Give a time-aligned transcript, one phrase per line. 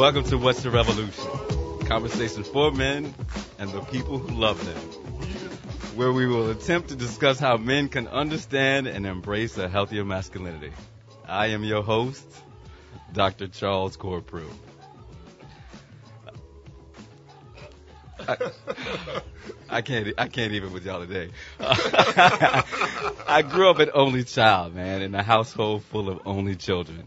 [0.00, 1.30] Welcome to What's the Revolution?
[1.84, 3.14] Conversation for men
[3.58, 4.78] and the people who love them.
[5.94, 10.72] Where we will attempt to discuss how men can understand and embrace a healthier masculinity.
[11.28, 12.24] I am your host,
[13.12, 13.48] Dr.
[13.48, 14.50] Charles Corprew.
[18.26, 18.36] I,
[19.68, 20.14] I can't.
[20.16, 21.28] I can't even with y'all today.
[21.60, 27.06] I grew up an only child, man, in a household full of only children.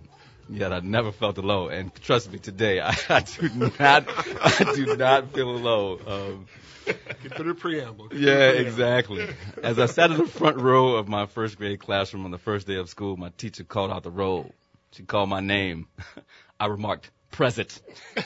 [0.50, 4.06] Yet I never felt alone, and trust me, today I, I do not.
[4.08, 6.00] I do not feel alone.
[6.06, 6.48] Um,
[6.86, 8.10] the preamble.
[8.10, 8.68] Get yeah, preamble.
[8.68, 9.28] exactly.
[9.62, 12.68] As I sat in the front row of my first grade classroom on the first
[12.68, 14.54] day of school, my teacher called out the roll.
[14.92, 15.88] She called my name.
[16.60, 17.82] I remarked, present.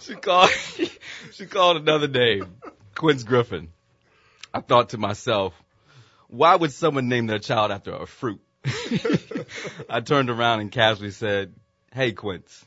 [0.00, 0.50] she called,
[1.32, 2.56] she called another name,
[2.94, 3.68] Quince Griffin.
[4.52, 5.54] I thought to myself,
[6.28, 8.40] why would someone name their child after a fruit?
[9.88, 11.54] I turned around and casually said,
[11.92, 12.64] hey, Quince.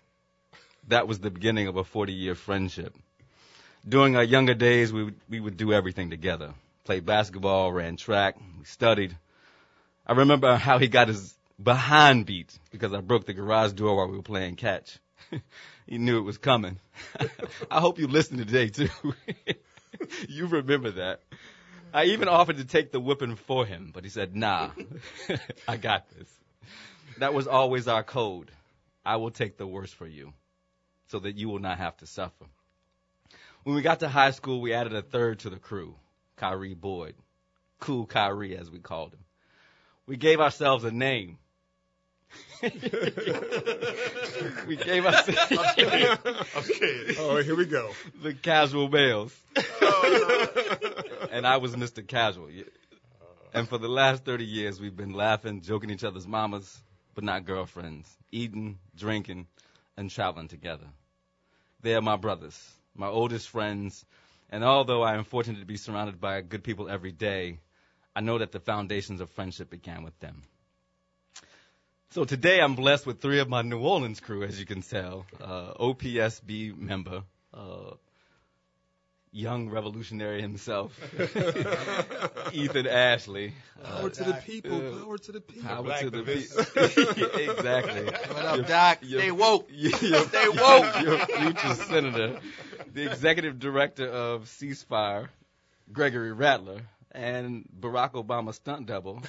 [0.87, 2.95] That was the beginning of a 40 year friendship.
[3.87, 6.53] During our younger days, we would, we would do everything together.
[6.83, 9.15] Played basketball, ran track, we studied.
[10.05, 14.07] I remember how he got his behind beat because I broke the garage door while
[14.07, 14.99] we were playing catch.
[15.87, 16.79] he knew it was coming.
[17.71, 18.89] I hope you listen today too.
[20.29, 21.21] you remember that.
[21.93, 24.71] I even offered to take the whipping for him, but he said, nah,
[25.67, 26.27] I got this.
[27.19, 28.51] That was always our code.
[29.05, 30.33] I will take the worst for you
[31.07, 32.45] so that you will not have to suffer.
[33.63, 35.95] When we got to high school, we added a third to the crew,
[36.35, 37.15] Kyrie Boyd.
[37.79, 39.19] Cool Kyrie, as we called him.
[40.07, 41.37] We gave ourselves a name.
[42.61, 42.69] we
[44.75, 47.15] gave ourselves Okay.
[47.19, 47.91] Oh, here we go.
[48.21, 49.35] the casual males.
[51.31, 52.05] and I was Mr.
[52.05, 52.49] Casual.
[53.53, 56.81] And for the last 30 years, we've been laughing, joking each other's mamas,
[57.15, 59.47] but not girlfriends, eating, drinking,
[59.97, 60.85] and traveling together.
[61.81, 62.57] They are my brothers,
[62.93, 64.05] my oldest friends,
[64.49, 67.59] and although I am fortunate to be surrounded by good people every day,
[68.15, 70.43] I know that the foundations of friendship began with them.
[72.11, 75.25] So today I'm blessed with three of my New Orleans crew, as you can tell.
[75.41, 77.91] Uh, OPSB member, uh,
[79.35, 80.97] young revolutionary himself,
[82.53, 83.53] Ethan Ashley.
[83.83, 84.79] Uh, Power to the people.
[84.79, 85.67] Power to the people.
[85.69, 87.35] Power black to the activist.
[87.35, 88.05] pe- exactly.
[88.05, 88.97] What up, Your- Doc?
[89.01, 89.67] your- Stay woke.
[89.71, 91.01] your, Stay woke.
[91.01, 92.39] Your future senator,
[92.93, 95.27] the executive director of Ceasefire,
[95.91, 96.81] Gregory Rattler,
[97.11, 99.21] and Barack Obama stunt double,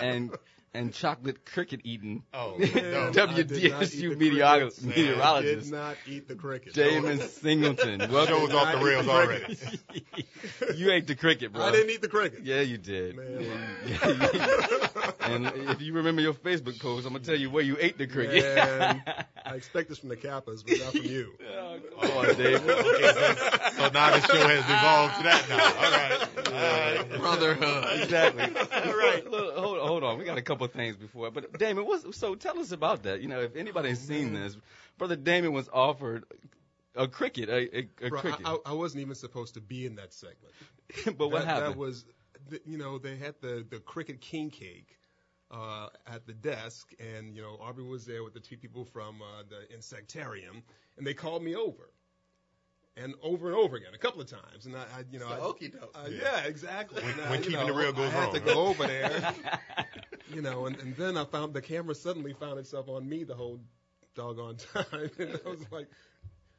[0.00, 0.32] and
[0.74, 3.06] and chocolate cricket eating Oh, Man, no.
[3.08, 6.74] I did not eat WDSU the meteorolo- meteorologist Did not eat the cricket.
[6.74, 7.98] Damon Singleton.
[8.10, 8.34] Welcome.
[8.36, 9.56] Show's off the rails already.
[10.76, 11.62] you ate the cricket, bro.
[11.62, 12.40] I didn't eat the cricket.
[12.44, 13.16] Yeah, you did.
[13.16, 13.46] Man.
[13.86, 14.88] Yeah,
[15.20, 18.06] and if you remember your Facebook post, I'm gonna tell you where you ate the
[18.06, 18.42] cricket.
[18.42, 19.02] Man,
[19.44, 21.32] I expect this from the Kappas, but not from you.
[21.56, 22.68] oh, come on, David.
[22.70, 23.34] Okay, so,
[23.76, 25.64] so now the show has evolved to that now.
[25.64, 26.48] All right.
[26.48, 27.20] All right.
[27.20, 28.00] Brotherhood.
[28.02, 28.44] Exactly.
[28.90, 29.30] All right.
[29.30, 30.18] Look, hold, hold on.
[30.18, 33.20] We got a couple things before, but Damon, what's, so tell us about that.
[33.20, 34.56] You know, if anybody's seen this,
[34.98, 36.24] brother Damon was offered
[36.96, 38.40] a cricket, a, a, a Bro, cricket.
[38.44, 40.54] I, I- I wasn't even supposed to be in that segment.
[41.18, 41.72] but what that, happened?
[41.72, 42.14] That was, th-
[42.64, 44.98] you know, they had the the cricket king cake
[45.50, 49.22] uh, at the desk, and you know, Aubrey was there with the two people from
[49.22, 50.62] uh, the insectarium,
[50.96, 51.90] and they called me over,
[52.96, 55.38] and over and over again, a couple of times, and I, I you know, I,
[55.38, 55.90] okey-doke.
[55.94, 57.02] uh, yeah, exactly.
[57.02, 58.54] When- And I, keeping know, the real goes I had wrong, to huh?
[58.54, 59.34] go over there,
[60.34, 63.34] you know, and, and then I found the camera suddenly found itself on me the
[63.34, 63.60] whole
[64.14, 65.88] doggone time, and I was like,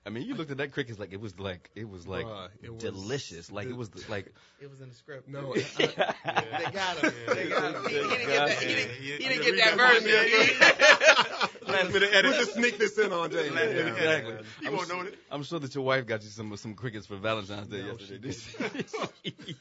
[0.07, 2.49] I mean, you looked at that cricket like it was like it was like Bruh,
[2.61, 3.51] it was- delicious.
[3.51, 5.27] Like it was like It was in the script.
[5.27, 5.59] no, I,
[6.65, 7.13] They got him.
[7.33, 7.83] They got him.
[7.89, 8.49] He, he didn't get that.
[8.59, 10.59] He didn't, he didn't get that read version.
[10.59, 13.49] that I, we'll just sneak this in on Jamie.
[13.49, 14.33] Let him Exactly.
[14.33, 14.45] edit it.
[14.61, 15.17] You I'm won't s- know it.
[15.31, 18.31] I'm sure that your wife got you some some crickets for Valentine's Day No, yesterday.
[18.31, 19.55] she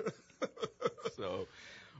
[1.16, 1.46] so,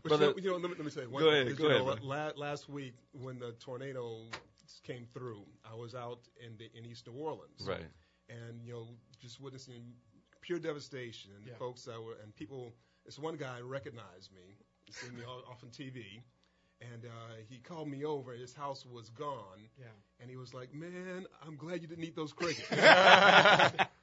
[0.03, 1.49] But brother, you know, you know, let me, let me say one go thing, ahead,
[1.49, 4.23] 'cause, go ahead, know, la- last week when the tornado
[4.83, 7.85] came through, I was out in the, in East New Orleans, right?
[8.29, 8.87] And you know,
[9.21, 9.95] just witnessing
[10.41, 11.31] pure devastation.
[11.37, 11.55] And Yeah.
[11.55, 12.75] folks that were and people.
[13.05, 14.57] This one guy recognized me,
[14.91, 16.23] seen me all- off on TV,
[16.81, 18.33] and uh, he called me over.
[18.33, 19.87] His house was gone, Yeah.
[20.21, 22.67] and he was like, "Man, I'm glad you didn't eat those crickets."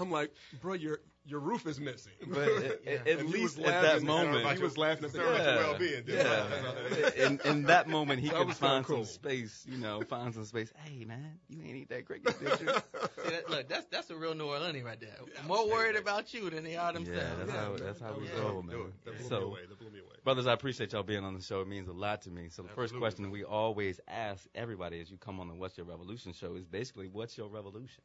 [0.00, 2.12] I I'm like, bro, your your roof is missing.
[2.26, 2.92] But at, Yeah.
[3.06, 5.68] at And least at that moment, he was laughing at the Concerned your Yeah.
[5.68, 6.04] well-being.
[6.04, 7.26] didn't Yeah.
[7.26, 9.04] in, in that moment, he That can was find cool.
[9.04, 10.72] some space, you know, find some space.
[10.82, 12.66] Hey, man, you ain't eat that cricket, did you?
[13.24, 15.14] See, that, look, that's that's a real New Orleanian right there.
[15.46, 17.08] More worried about you than they are yeah, that's
[17.52, 17.76] Yeah, how, man.
[17.84, 18.92] that's how we That roll, was- man.
[19.04, 19.60] That blew me So, away.
[19.68, 20.16] That blew me away.
[20.24, 21.60] brothers, I appreciate y'all being on the show.
[21.60, 22.48] It means a lot to me.
[22.48, 25.86] So the first question we always ask everybody as you come on the What's Your
[25.86, 28.02] Revolution show is basically, what's your revolution?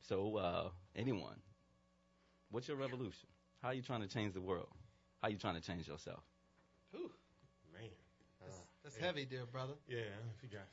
[0.00, 1.36] So, uh, anyone,
[2.50, 3.28] what's your revolution?
[3.62, 4.68] How are you trying to change the world?
[5.20, 6.22] How are you trying to change yourself?
[6.94, 7.10] Ooh,
[7.72, 7.82] Man.
[7.82, 9.06] Uh, that's, that's yeah.
[9.06, 9.74] heavy, dear brother.
[9.88, 9.98] Yeah,
[10.36, 10.66] if you got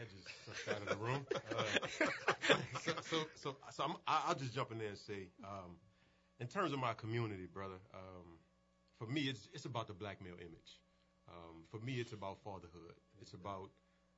[0.00, 0.24] edges
[0.68, 1.26] out of the room.
[1.54, 5.76] Uh, so, so, so, so I'm, I'll just jump in there and say, um,
[6.40, 8.38] in terms of my community, brother, um,
[8.98, 10.80] for me, it's it's about the black male image.
[11.28, 12.96] Um, for me, it's about fatherhood.
[13.20, 13.70] It's about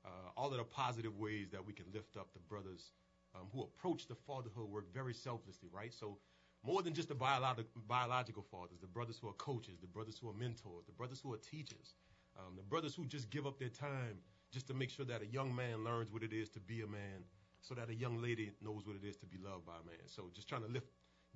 [0.05, 2.91] uh, all of the positive ways that we can lift up the brothers
[3.37, 5.93] um, who approach the fatherhood work very selflessly, right?
[5.93, 6.19] So
[6.65, 10.29] more than just the biological, biological fathers, the brothers who are coaches, the brothers who
[10.29, 11.95] are mentors, the brothers who are teachers,
[12.39, 14.19] um, the brothers who just give up their time
[14.53, 16.87] just to make sure that a young man learns what it is to be a
[16.87, 17.25] man,
[17.61, 20.07] so that a young lady knows what it is to be loved by a man.
[20.07, 20.87] So just trying to lift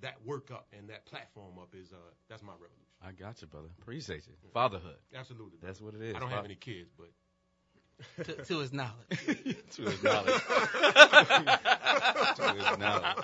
[0.00, 1.96] that work up and that platform up is uh,
[2.28, 2.86] that's my revolution.
[3.02, 3.68] I got you, brother.
[3.80, 4.34] Appreciate you.
[4.52, 4.96] Fatherhood.
[5.14, 5.58] Absolutely.
[5.58, 5.66] brother.
[5.66, 6.14] That's what it is.
[6.14, 7.10] I don't have any kids, but
[8.24, 9.08] To, to his knowledge.
[9.72, 10.40] to his knowledge.
[12.36, 13.16] to his knowledge.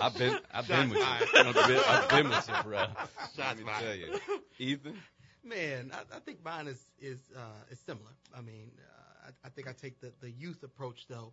[0.00, 1.04] I've been, I've been with you.
[1.04, 2.78] I've been, I've been with you, bro.
[2.78, 2.98] Let
[3.36, 3.80] Shots me fired.
[3.82, 4.20] tell you.
[4.58, 5.02] Ethan?
[5.44, 8.10] Man, I, I think mine is is uh, is similar.
[8.36, 11.32] I mean, uh, I, I think I take the, the youth approach though.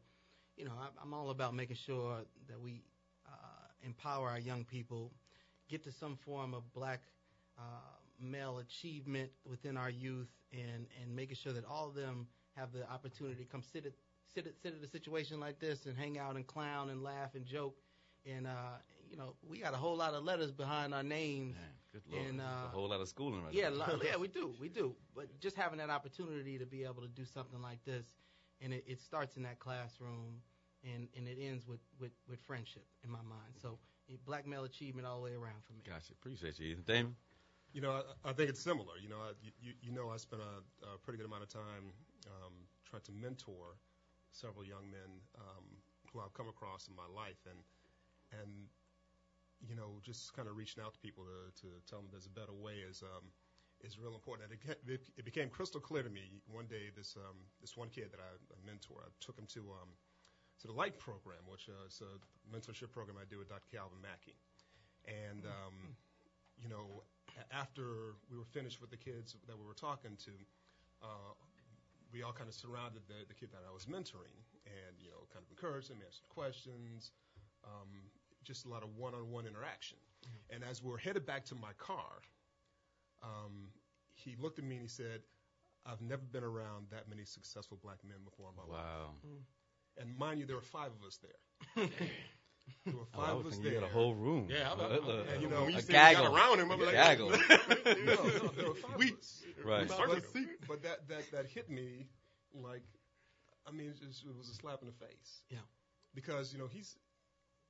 [0.57, 2.17] You know, I, I'm all about making sure
[2.47, 2.83] that we
[3.27, 3.31] uh,
[3.83, 5.11] empower our young people,
[5.69, 7.01] get to some form of black
[7.57, 7.61] uh,
[8.19, 12.89] male achievement within our youth, and and making sure that all of them have the
[12.91, 13.93] opportunity to come sit at
[14.33, 17.35] sit at, sit at a situation like this and hang out and clown and laugh
[17.35, 17.75] and joke.
[18.25, 18.77] And uh,
[19.09, 21.55] you know, we got a whole lot of letters behind our names.
[21.55, 22.27] Man, good lord.
[22.27, 23.79] And, uh, a whole lot of schooling right Yeah, there.
[23.79, 24.95] lo- yeah, we do, we do.
[25.15, 28.05] But just having that opportunity to be able to do something like this,
[28.61, 30.41] and it, it starts in that classroom,
[30.83, 33.53] and, and it ends with, with, with friendship in my mind.
[33.61, 33.77] So
[34.25, 35.79] black male achievement all the way around for me.
[35.87, 36.13] Gotcha.
[36.13, 36.83] Appreciate you, Ethan.
[36.85, 37.15] Damon?
[37.73, 37.91] You know,
[38.25, 38.97] I, I think it's similar.
[39.01, 39.31] You know, I,
[39.61, 41.91] you, you know, I spent a, a pretty good amount of time
[42.27, 42.53] um,
[42.85, 43.77] trying to mentor
[44.31, 45.65] several young men um,
[46.11, 47.59] who I've come across in my life, and
[48.41, 48.67] and
[49.67, 52.33] you know, just kind of reaching out to people to, to tell them there's a
[52.33, 53.29] better way is um,
[53.81, 54.49] is real important.
[54.49, 56.89] And it, it, it became crystal clear to me one day.
[56.95, 59.89] This um, this one kid that I, I mentor, I took him to um,
[60.61, 62.17] to the Light program, which uh, is a
[62.49, 63.69] mentorship program I do with Dr.
[63.71, 64.37] Calvin Mackie,
[65.05, 65.93] and um,
[66.57, 67.03] you know,
[67.51, 70.31] after we were finished with the kids that we were talking to,
[71.01, 71.33] uh,
[72.13, 74.35] we all kind of surrounded the, the kid that I was mentoring
[74.65, 77.11] and, you know, kind of encouraged him, answered questions,
[77.63, 77.89] um,
[78.43, 79.97] just a lot of one-on-one interaction.
[80.49, 82.21] And as we were headed back to my car,
[83.23, 83.69] um,
[84.13, 85.21] he looked at me and he said,
[85.85, 88.85] I've never been around that many successful black men before in my life.
[88.85, 89.09] Wow.
[89.97, 91.87] And mind you, there were five of us there.
[92.85, 93.81] there were Oh, I was of us thinking you there.
[93.81, 94.47] had a whole room.
[94.49, 96.35] Yeah, I'm- Uh, I'm- uh, And, you know, when you a said got gaggle.
[96.35, 97.29] around him, I'm A like, gaggle.
[97.29, 99.43] no, no, there were five We- of us.
[99.63, 99.87] Right.
[99.87, 100.33] But, with
[100.67, 102.07] but that, that, that hit me
[102.53, 102.81] like,
[103.67, 105.43] I mean, it, just, it was a slap in the face.
[105.49, 105.59] Yeah.
[106.15, 106.95] Because, you know, he's,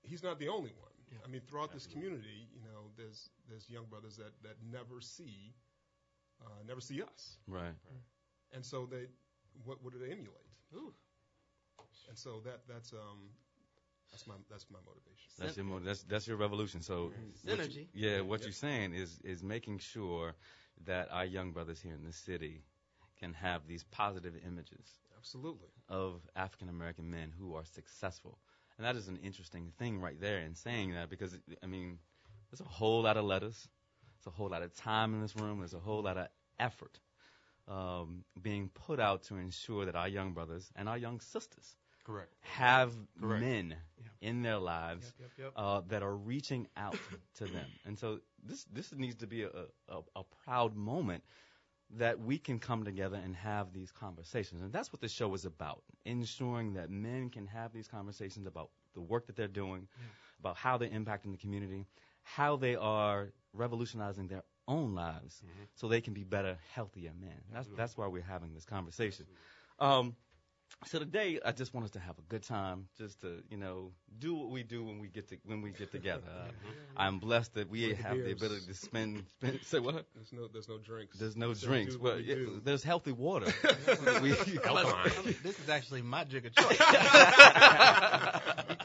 [0.03, 0.91] he's not the only one.
[1.11, 1.17] Yeah.
[1.25, 2.09] I mean, throughout this Absolutely.
[2.11, 5.53] community, you know, there's, there's young brothers that, that never see,
[6.41, 7.37] uh, never see us.
[7.47, 7.75] Right.
[8.53, 9.07] And so they,
[9.65, 10.47] what, what do they emulate?
[10.73, 10.93] Ooh.
[12.07, 13.29] And so that, that's, um,
[14.11, 15.27] that's my, that's my motivation.
[15.39, 16.81] That's your mo- that's that's your revolution.
[16.81, 17.11] So
[17.43, 17.87] what you- Synergy.
[17.93, 18.45] yeah, what Yeah.
[18.47, 20.33] you're saying is is making sure
[20.85, 22.63] that our young brothers here in the city
[23.19, 25.69] can have these positive images Absolutely.
[25.89, 28.39] of African American men who are successful.
[28.77, 31.99] And that is an interesting thing right there in saying that because I mean,
[32.49, 33.67] there's a whole lot of letters,
[34.17, 36.27] there's a whole lot of time in this room, there's a whole lot of
[36.59, 36.99] effort
[37.67, 42.33] um, being put out to ensure that our young brothers and our young sisters Correct.
[42.41, 43.41] have Correct.
[43.41, 44.29] men Yeah.
[44.29, 45.53] in their lives Yep, yep, yep.
[45.55, 46.97] uh, that are reaching out
[47.35, 47.69] to them.
[47.85, 49.49] And so this this needs to be a,
[49.89, 51.23] a, a proud moment
[51.97, 54.61] that we can come together and have these conversations.
[54.61, 58.69] And that's what the show is about, ensuring that men can have these conversations about
[58.93, 59.87] the work that they're doing,
[60.39, 61.85] about how they're impacting the community,
[62.23, 65.41] how they are revolutionizing their own lives
[65.75, 67.41] so they can be better, healthier men.
[67.51, 69.25] That's that's why we're having this conversation.
[69.79, 70.15] Um,
[70.85, 73.91] so today, I just want us to have a good time, just to you know
[74.19, 76.21] do what we do when we get to when we get together.
[76.31, 76.51] Uh,
[76.97, 78.41] I'm blessed that we With have the beers.
[78.41, 79.23] ability to spend.
[79.37, 80.05] spend say what?
[80.13, 81.17] There's no, there's no drinks.
[81.17, 81.95] There's no So drinks.
[81.95, 83.45] do Well, we yeah, there's healthy water.
[84.21, 85.13] we, Plus,
[85.43, 86.79] this is actually my drink of choice.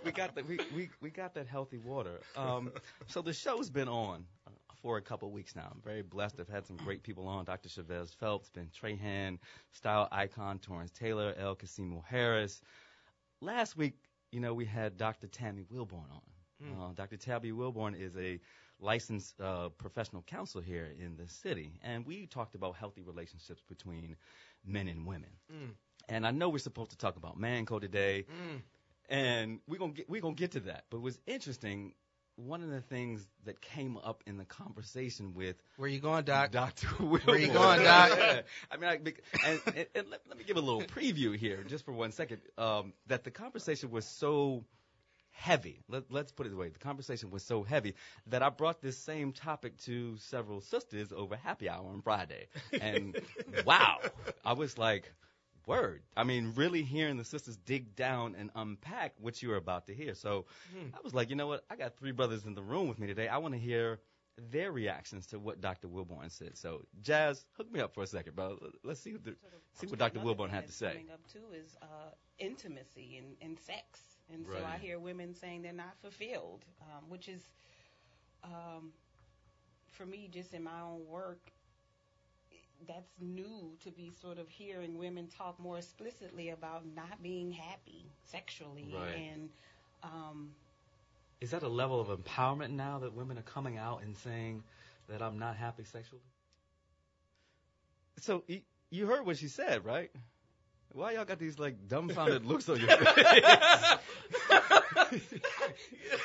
[0.05, 0.45] we got that.
[0.49, 2.21] We, we we got that healthy water.
[2.37, 2.73] Um,
[3.09, 4.51] so the show's been on uh,
[4.83, 5.69] for a couple weeks now.
[5.73, 6.41] I'm very blessed.
[6.41, 7.45] I've had some great people on.
[7.45, 7.69] Dr.
[7.69, 9.39] Chavez Phelps, Ben Trahan,
[9.73, 12.61] style icon Torrance Taylor, El Casimo Harris.
[13.41, 13.95] Last week,
[14.33, 15.27] you know, we had Dr.
[15.27, 16.23] Tammy Wilborn on.
[16.63, 17.19] Uh, Dr.
[17.19, 18.41] Tabby Wilborn is a
[18.81, 24.17] licensed uh, professional counselor here in the city, and we talked about healthy relationships between
[24.65, 25.29] men and women.
[25.53, 25.71] Mm.
[26.09, 28.63] And I know we're supposed to talk about man code today, Mm.
[29.11, 30.85] and we're gonna get we're gonna get to that.
[30.89, 31.93] But what's interesting,
[32.37, 36.51] one of the things that came up in the conversation with Where you going, Doc?
[36.53, 36.87] Dr.
[36.87, 37.27] Wilborn.
[37.27, 38.11] Where you going, Doc?
[38.17, 38.41] Yeah.
[38.71, 41.85] I mean, I, and, and, and let, let me give a little preview here, just
[41.85, 42.41] for one second.
[42.59, 44.65] Um, that the conversation was so
[45.37, 45.81] heavy.
[45.89, 46.69] Let, let's put it away.
[46.69, 47.95] The conversation was so heavy
[48.29, 52.49] that I brought this same topic to several sisters over happy hour on Friday.
[52.81, 53.19] And
[53.67, 53.99] wow,
[54.45, 55.13] I was like,
[55.67, 56.03] word.
[56.17, 59.95] I mean, really hearing the sisters dig down and unpack what you were about to
[59.95, 60.15] hear.
[60.15, 60.47] So
[60.95, 61.65] I was like, you know what?
[61.71, 63.29] I got three brothers in the room with me today.
[63.29, 64.01] I want to hear
[64.51, 65.89] their reactions to what Dr.
[65.89, 66.57] Wilborn said.
[66.59, 68.59] So, Jazz, hook me up for a second, bro.
[68.85, 69.35] Let's see what, the,
[69.75, 70.19] see what Dr.
[70.19, 70.89] Another Wilborn had to say.
[70.93, 74.01] Coming up too is uh, intimacy and, and sex,
[74.33, 74.65] and so Right.
[74.75, 77.41] I hear women saying they're not fulfilled, um, which is,
[78.45, 78.93] um,
[79.93, 81.51] for me, just in my own work,
[82.87, 88.13] that's new to be sort of hearing women talk more explicitly about not being happy
[88.25, 89.15] sexually, Right.
[89.17, 89.51] and
[90.03, 90.55] um,
[91.41, 94.63] Is that a level of empowerment now that women are coming out and saying
[95.09, 96.23] that I'm not happy sexually?
[98.19, 100.11] So you, you heard what she said, right?
[100.93, 103.07] Why y'all got these like dumbfounded looks on your face?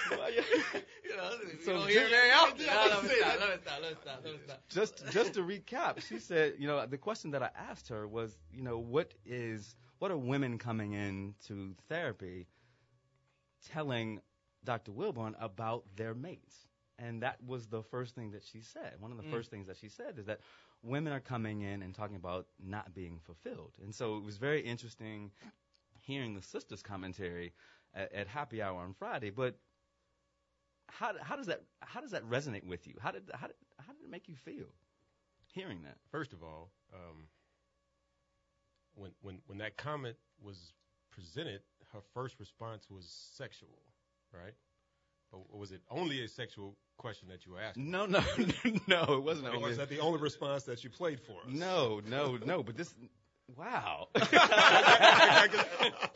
[0.10, 2.66] Why y'all- You know, you So don't hear just- very often.
[2.66, 4.34] Yeah, No, I let was me gonna stop, let me stop, let me stop, let
[4.34, 4.62] me stop.
[4.70, 8.38] just just to recap, she said, you know, the question that I asked her was,
[8.54, 12.48] you know, what is what are women coming in to therapy
[13.72, 14.20] telling
[14.64, 14.92] Dr.
[14.92, 16.56] Wilborn about their mates?
[16.98, 18.94] And that was the first thing that she said.
[19.00, 19.32] One of the Mm.
[19.32, 20.40] first things that she said is that
[20.84, 23.74] women are coming in and talking about not being fulfilled.
[23.82, 25.32] And so it was very interesting
[26.02, 27.54] hearing the sisters' commentary
[27.94, 29.30] at, at happy hour on Friday.
[29.30, 29.56] But
[30.88, 32.96] how how does that how does that resonate with you?
[33.00, 34.68] How did how did how did it make you feel
[35.48, 35.98] hearing that?
[36.12, 37.28] First of all, um,
[38.96, 40.74] when when when that comment was
[41.12, 41.62] presented,
[41.94, 43.82] her first response was sexual,
[44.34, 44.54] right?
[45.32, 47.78] But was it only a sexual question that you asked?
[47.78, 48.22] No, no,
[48.88, 49.04] no.
[49.14, 49.70] It wasn't Or only.
[49.70, 51.48] was that the only response that you played for us?
[51.50, 52.64] No, no, no.
[52.64, 52.94] But this.
[53.58, 54.08] Wow.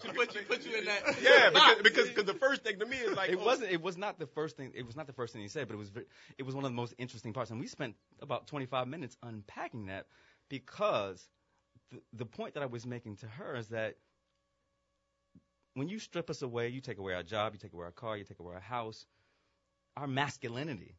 [0.01, 1.17] She put you, put you in that.
[1.21, 3.71] Yeah, because, because cause the first thing to me is like, it oh, wasn't.
[3.71, 4.71] It was not the first thing.
[4.75, 5.91] It was not the first thing he said, but it was.
[6.37, 9.87] It was one of the most interesting parts, and we spent about 25 minutes unpacking
[9.87, 10.05] that
[10.49, 11.27] because
[11.91, 13.95] the, the point that I was making to her is that
[15.75, 18.17] when you strip us away, you take away our job, you take away our car,
[18.17, 19.05] you take away our house,
[19.95, 20.95] our masculinity,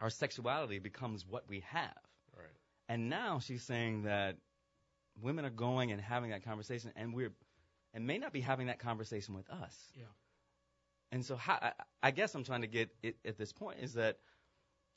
[0.00, 1.96] our sexuality becomes what we have.
[2.36, 2.46] Right.
[2.88, 4.38] And now she's saying that
[5.20, 7.32] women are going and having that conversation, and we're
[7.92, 9.76] and may not be having that conversation with us.
[9.94, 10.04] Yeah.
[11.12, 13.94] And so, how, I, I guess I'm trying to get it at this point is
[13.94, 14.18] that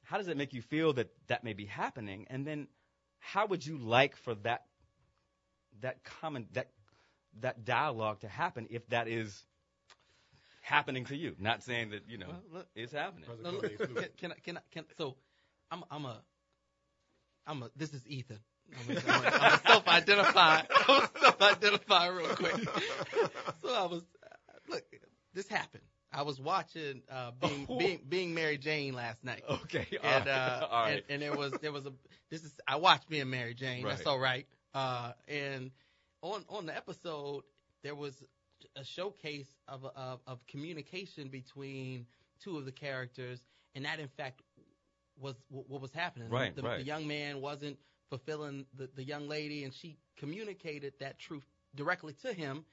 [0.03, 2.67] how does it make you feel that that may be happening, and then
[3.19, 4.65] how would you like for that
[5.81, 6.69] that common that
[7.41, 9.43] that dialogue to happen if that is
[10.61, 11.35] happening to you?
[11.39, 13.25] Not saying that you know Well, look, it's happening.
[13.27, 14.35] How's it No, going, look, can, can I?
[14.43, 14.61] Can I?
[14.71, 15.15] Can so?
[15.71, 15.83] I'm.
[15.91, 16.21] I'm a.
[17.47, 17.69] I'm a.
[17.75, 18.39] This is Ethan.
[18.79, 20.59] I'm gonna, I'm gonna, self-identify.
[20.59, 22.55] I'm gonna self-identify real quick.
[23.61, 24.03] so I was.
[24.69, 24.83] Look,
[25.33, 25.83] this happened.
[26.15, 27.77] I was watching uh, being Oh.
[27.79, 29.43] being being Mary Jane last night.
[29.49, 30.91] Okay, all and right, uh, all right.
[30.93, 31.91] and, and there was there was a
[32.29, 33.83] this is I watched being Mary Jane.
[33.85, 34.45] That's all right.
[34.73, 35.71] Uh, and
[36.23, 37.43] on on the episode
[37.83, 38.23] there was
[38.75, 42.07] a showcase of of, of communication between
[42.41, 43.43] two of the characters,
[43.75, 44.41] and that in fact
[45.19, 46.29] was what what was happening.
[46.29, 46.77] Right, the, right.
[46.79, 47.77] the young man wasn't
[48.09, 52.65] fulfilling the, the young lady, and she communicated that truth directly to him,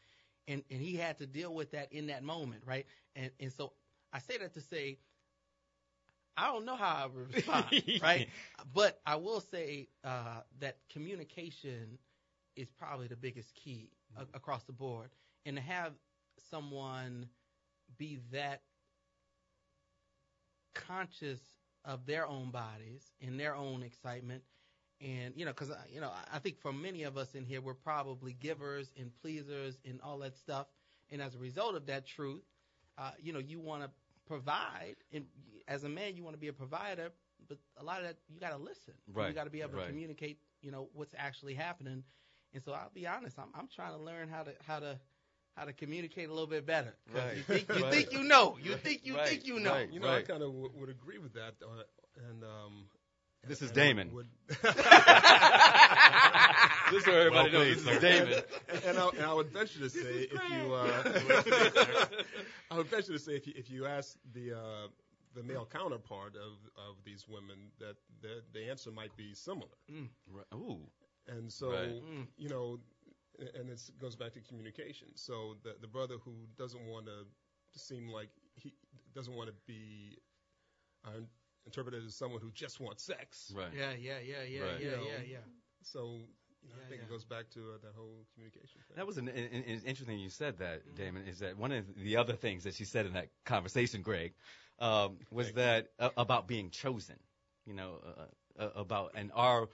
[0.48, 2.86] and and he had to deal with that in that moment, right?
[3.16, 3.72] And and so
[4.12, 4.98] I say that to say.
[6.36, 7.66] I don't know how I respond,
[8.02, 8.28] right?
[8.72, 11.98] But I will say uh, that communication
[12.60, 15.10] is probably the biggest key a- across the board,
[15.46, 15.94] and to have
[16.38, 17.28] someone
[17.98, 18.62] be that
[20.74, 21.40] conscious
[21.84, 24.42] of their own bodies and their own excitement,
[25.00, 27.60] and you know, because you know, I- I think for many of us in here,
[27.60, 30.68] we're probably givers and pleasers and all that stuff,
[31.10, 32.44] and as a result of that truth,
[32.98, 33.90] uh, you know, you want to
[34.26, 35.26] provide, and
[35.68, 37.12] as a man, you want to be a provider,
[37.48, 39.00] but a lot of that you got to listen.
[39.08, 39.86] Right, You got to be able right.
[39.86, 42.04] to communicate, you know, what's actually happening.
[42.54, 44.98] And so I'll be honest, I'm I'm trying to learn how to how to
[45.56, 46.94] how to communicate a little bit better.
[47.14, 47.36] Right.
[47.36, 47.92] You think you Right.
[47.92, 48.56] think you know.
[48.62, 49.28] You think you Right.
[49.28, 49.72] think you know.
[49.72, 49.92] Right.
[49.92, 51.54] You know, I kind of w- would agree with that.
[51.62, 51.82] Uh,
[52.28, 52.84] and um,
[53.46, 54.12] This is and Damon.
[54.14, 54.62] Would, Just
[57.06, 58.00] so everybody Well knows, played, this is sir.
[58.00, 58.44] David.
[58.86, 62.06] and, I, and I would venture to say if you, uh,
[62.70, 64.88] I would venture to say if you if you ask the uh,
[65.34, 69.68] the male counterpart of of these women that the the answer might be similar.
[69.88, 70.46] Right.
[70.54, 70.80] Ooh.
[71.28, 72.02] And so, Right.
[72.36, 72.80] You know,
[73.54, 75.08] and it goes back to communication.
[75.14, 77.26] So the the brother who doesn't want to
[77.78, 78.72] seem like he
[79.14, 80.18] doesn't want to be
[81.06, 81.20] uh,
[81.66, 83.52] interpreted as someone who just wants sex.
[83.56, 83.68] Right.
[83.74, 84.80] Yeah, yeah, yeah, yeah, Right.
[84.80, 85.38] yeah, You know, yeah, yeah.
[85.82, 86.20] So
[86.62, 87.06] you know, Yeah, I think yeah.
[87.06, 88.96] it goes back to uh, that whole communication thing.
[88.96, 92.16] That was an, an, an interesting you said that, Damon, is that one of the
[92.16, 94.34] other things that she said in that conversation, Greg,
[94.78, 97.16] um, was Thank that uh, about being chosen,
[97.66, 99.68] you know, uh, uh, about, and are,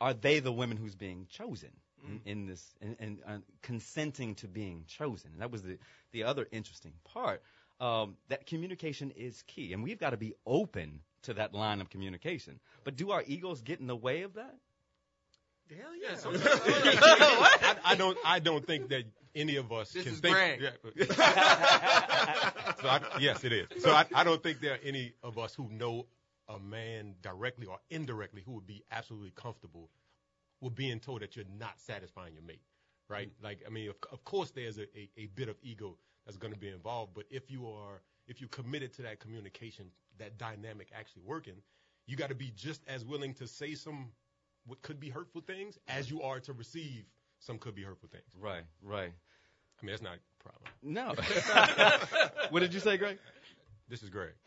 [0.00, 1.70] are they the women who's being chosen
[2.06, 5.30] in, in this, and, and uh, consenting to being chosen?
[5.32, 5.78] And that was the,
[6.12, 7.42] the other interesting part,
[7.80, 11.90] um, that communication is key, and we've got to be open to that line of
[11.90, 12.60] communication.
[12.84, 14.54] But do our egos get in the way of that?
[15.70, 16.16] Hell yeah.
[16.24, 18.18] I, I don't.
[18.24, 20.34] I don't think that any of us This can is think.
[20.34, 20.60] Greg.
[20.94, 21.06] Yeah.
[21.06, 23.82] so I, yes, it is.
[23.82, 26.06] So I, I don't think there are any of us who know
[26.48, 29.90] a man directly or indirectly who would be absolutely comfortable
[30.60, 32.62] with being told that you're not satisfying your mate,
[33.08, 33.28] right?
[33.28, 33.44] Mm-hmm.
[33.44, 36.52] Like, I mean, of, of course, there's a, a, a bit of ego that's going
[36.52, 39.86] to be involved, but if you are, if you're committed to that communication,
[40.18, 41.56] that dynamic actually working,
[42.06, 44.10] you got to be just as willing to say some
[44.66, 47.04] what could be hurtful things as you are to receive
[47.40, 48.24] some could be hurtful things.
[48.40, 49.12] Right, right.
[49.82, 50.70] I mean, that's not a problem.
[50.82, 51.14] No.
[52.50, 53.18] what did you say, Greg?
[53.88, 54.32] This is Greg.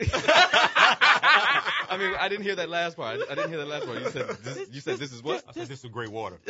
[1.90, 3.20] I mean, I didn't hear that last part.
[3.30, 4.00] I didn't hear that last part.
[4.00, 5.44] You said this, you said this is what?
[5.48, 6.38] I said this is great water.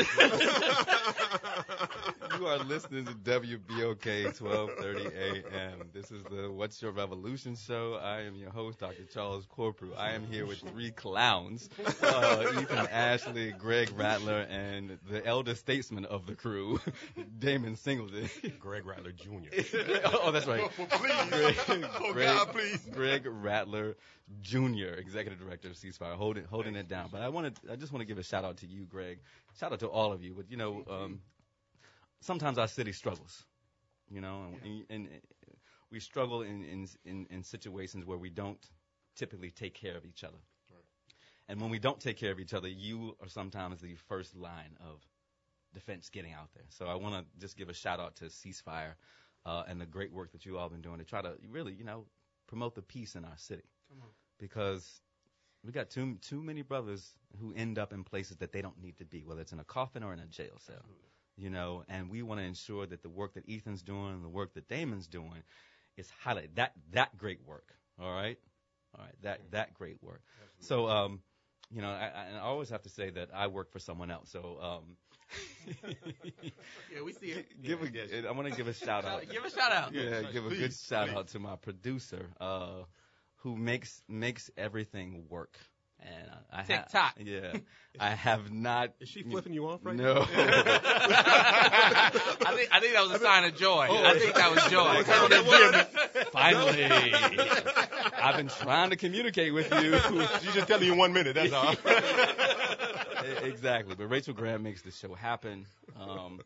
[2.38, 5.88] You are listening to WBOK 1230 AM.
[5.92, 7.98] This is the What's Your Revolution show.
[8.00, 9.02] I am your host, Dr.
[9.12, 9.96] Charles Corprew.
[9.98, 11.68] I am here with three clowns,
[12.00, 16.78] uh, Ethan Ashley, Greg Rattler, and the elder statesman of the crew,
[17.40, 18.30] Damon Singleton.
[18.60, 19.30] Greg Rattler Jr.
[20.04, 20.70] oh, that's right.
[20.76, 22.78] Greg, Oh, Greg- God, please.
[22.92, 23.96] Greg Rattler
[24.42, 27.08] Jr., Executive Director of Ceasefire, holding holding it down.
[27.10, 29.18] But I wanted, I just want to give a shout out to you, Greg.
[29.58, 30.34] Shout out to all of you.
[30.34, 31.20] But you know, um,
[32.20, 33.44] sometimes our city struggles.
[34.10, 35.08] You know, and, and, and
[35.90, 38.64] we struggle in, in in in situations where we don't
[39.16, 40.38] typically take care of each other.
[41.50, 44.76] And when we don't take care of each other, you are sometimes the first line
[44.80, 45.00] of
[45.72, 46.64] defense getting out there.
[46.68, 48.94] So I want to just give a shout out to Ceasefire
[49.46, 51.84] uh, and the great work that you all been doing to try to really, you
[51.84, 52.04] know,
[52.46, 53.62] promote the peace in our city.
[54.38, 55.00] Because
[55.64, 58.98] we got too too many brothers who end up in places that they don't need
[58.98, 60.84] to be, whether it's in a coffin or in a jail cell.
[61.36, 64.28] You know, and we want to ensure that the work that Ethan's doing and the
[64.28, 65.42] work that Damon's doing
[65.96, 66.56] is highlighted.
[66.56, 67.74] That that great work.
[68.00, 68.38] All right,
[68.96, 70.22] all right, that that great work.
[70.60, 71.20] So, um,
[71.70, 74.30] you know, I, I, always have to say that I work for someone else.
[74.30, 74.96] So, um,
[76.94, 77.46] Yeah, we see it.
[77.62, 79.28] give a, I want to give a shout out.
[79.30, 79.92] Give a shout out.
[79.92, 82.84] Yeah, give a good shout out to my producer, uh,
[83.38, 85.58] who makes makes everything work.
[86.00, 87.14] And I, I ha- TikTok.
[87.18, 87.54] yeah,
[88.00, 88.92] I have not.
[89.00, 90.14] Is she flipping you off right No.
[90.14, 90.20] now?
[90.30, 92.10] I
[92.54, 93.88] think I think that was a sign of joy.
[93.90, 95.02] I think that was joy.
[96.32, 96.84] Finally,
[98.14, 99.98] I've been trying to communicate with you.
[100.40, 101.34] She's just telling you one minute.
[101.34, 101.74] That's all.
[103.42, 103.94] Exactly.
[103.96, 105.66] But Rachel Graham makes the show happen.
[105.98, 106.40] Um,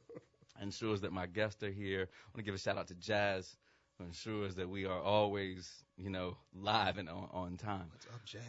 [0.60, 2.02] ensures that my guests are here.
[2.02, 3.56] I want to give a shout out to Jazz, who
[4.02, 7.90] ensures that we are always, you know, live and on, on time.
[8.12, 8.42] Up jazz.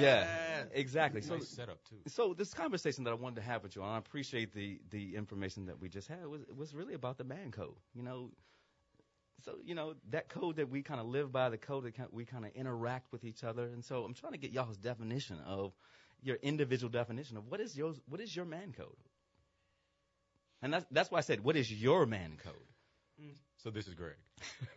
[0.00, 1.20] Yeah, exactly.
[1.20, 1.96] So, nice setup too.
[2.08, 5.16] so this conversation that I wanted to have with you, and I appreciate the the
[5.16, 7.76] information that we just had, was was really about the man code.
[7.94, 8.30] You know,
[9.44, 12.24] so you know that code that we kind of live by, the code that we
[12.24, 15.72] kind of interact with each other, and so I'm trying to get y'all's definition of
[16.22, 18.96] your individual definition of what is yours, what is your man code,
[20.62, 22.54] and that's that's why I said what is your man code.
[23.20, 23.34] Mm.
[23.58, 24.14] So this is Greg.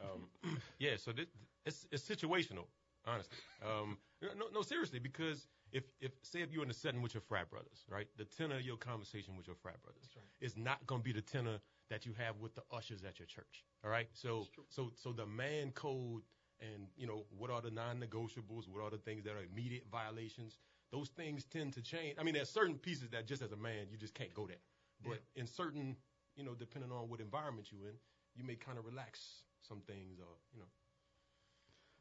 [0.04, 0.98] Um, yeah.
[0.98, 1.28] So this,
[1.66, 2.66] it's it's situational,
[3.06, 3.38] honestly.
[3.64, 7.22] Um, no, no, seriously, because if if say if you're in a setting with your
[7.22, 10.10] frat brothers, right, the tenor of your conversation with your frat brothers
[10.42, 13.28] is not going to be the tenor that you have with the ushers at your
[13.28, 13.64] church.
[13.84, 14.08] All right.
[14.14, 16.24] So so so the man code
[16.60, 18.68] and you know what are the non-negotiables?
[18.68, 20.58] What are the things that are immediate violations?
[20.92, 22.18] Those things tend to change.
[22.20, 24.58] I mean, there's certain pieces that just as a man you just can't go there.
[25.04, 25.96] But in certain,
[26.36, 27.96] you know, depending on what environment you're in,
[28.36, 29.20] you may kind of relax
[29.68, 30.68] some things or you know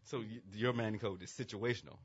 [0.04, 1.96] So y- your man code is situational.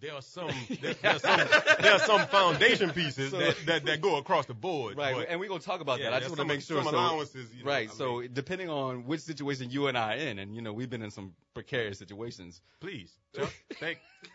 [0.00, 1.40] there are some there, there are some
[1.80, 4.96] there are some foundation pieces So- that, that that go across the board.
[4.96, 6.16] Right, but- and we're gonna talk about yeah, that.
[6.16, 6.82] I just want to make sure.
[6.82, 7.88] some so- You know, right.
[7.90, 10.72] I so mean, depending on which situation you and I are in, and you know
[10.72, 12.60] we've been in some precarious situations.
[12.80, 13.98] please, Chuck, thank.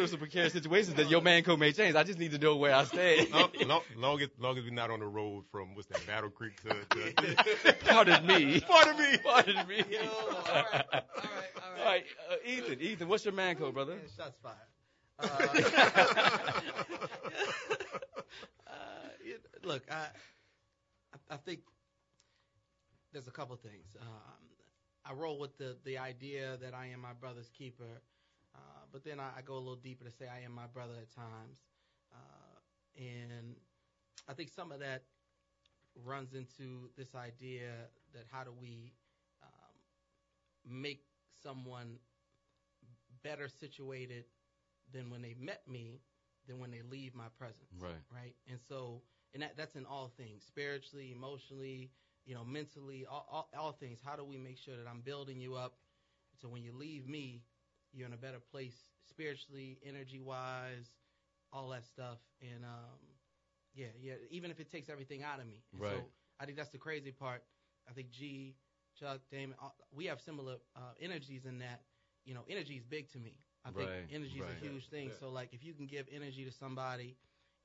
[0.00, 1.94] you know, some precarious situations that your man code may change.
[1.94, 3.30] I just need to know where I stand.
[3.30, 6.30] long, long, long as long as we're not on the road from what's that Battle
[6.30, 8.60] Creek to, to Pardon me.
[8.60, 9.18] pardon me.
[9.22, 9.84] Pardon me.
[9.90, 11.04] Yo, all right, all right, all right.
[11.78, 12.80] All right, uh, Ethan.
[12.80, 13.94] Ethan, what's your man code, brother?
[13.94, 14.56] Yeah, shots fired.
[15.18, 15.26] Uh,
[18.66, 18.72] uh,
[19.64, 20.08] look, I, I-
[21.32, 21.60] I think
[23.12, 23.96] there's a couple things.
[24.00, 24.06] Um,
[25.04, 28.00] I roll with the the idea that I am my brother's keeper,
[28.54, 30.94] uh, but then I, I go a little deeper to say I am my brother
[31.00, 31.58] at times,
[32.12, 32.58] uh,
[32.96, 33.56] and
[34.28, 35.04] I think some of that
[35.94, 37.70] runs into this idea
[38.12, 38.94] that how do we
[39.42, 39.76] um,
[40.64, 41.02] make
[41.42, 41.98] someone
[43.22, 44.24] better situated
[44.92, 46.00] than when they met me
[46.46, 48.02] than when they leave my presence Right.
[48.12, 48.34] right?
[48.48, 49.02] And so
[49.34, 51.90] and that that's in all things spiritually emotionally
[52.24, 54.00] you know mentally all, all, all things.
[54.04, 55.76] How do we make sure that i'm building you up
[56.40, 57.42] so when you leave me
[57.92, 58.76] you're in a better place
[59.08, 60.90] spiritually energy wise
[61.52, 62.98] all that stuff and um
[63.74, 65.92] yeah yeah even if it takes everything out of me and Right.
[65.92, 66.04] so
[66.40, 67.42] i think that's the crazy part
[67.88, 68.54] i think g
[68.98, 69.56] chuck damon
[69.92, 71.82] we have similar uh, energies in that
[72.24, 74.50] you know energy is big to me i think Right, energy is right.
[74.50, 75.14] a huge thing Yeah.
[75.20, 77.16] so like if you can give energy to somebody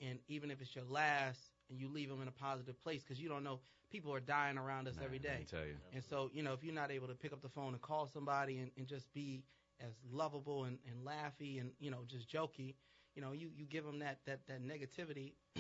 [0.01, 3.19] and even if it's your last and you leave them in a positive place because
[3.19, 3.59] you don't know
[3.91, 5.75] people are dying around us Man, every let me tell you.
[5.93, 8.05] and so you know if you're not able to pick up the phone and call
[8.07, 9.43] somebody and, and just be
[9.81, 12.75] as lovable and, and laughy and you know just jokey
[13.15, 15.33] you know you, you give them that that that negativity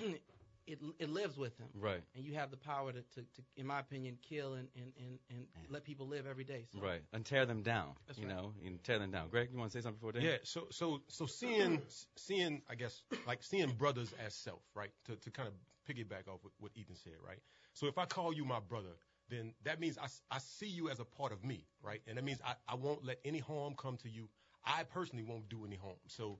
[0.67, 2.01] it it lives with them Right.
[2.15, 5.19] and you have the power to, to, to in my opinion kill and, and, and,
[5.29, 7.01] and let people live every day so Right.
[7.13, 7.91] And tear them down.
[8.07, 8.35] That's you right.
[8.35, 9.29] know, and tear them down.
[9.29, 10.23] Greg, you want to say something before Dan?
[10.23, 11.81] Yeah, so so so seeing
[12.15, 14.89] seeing I guess like seeing brothers as self, right?
[15.05, 15.53] To to kind of
[15.87, 17.39] piggyback off what, what Ethan said, right?
[17.73, 18.95] So if I call you my brother,
[19.29, 22.01] then that means I, I see you as a part of me, right?
[22.07, 24.29] And that means I, I won't let any harm come to you.
[24.65, 25.97] I personally won't do any harm.
[26.07, 26.39] So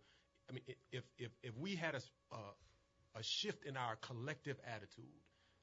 [0.50, 2.38] I mean, if if if we had a uh,
[3.16, 5.06] a shift in our collective attitude,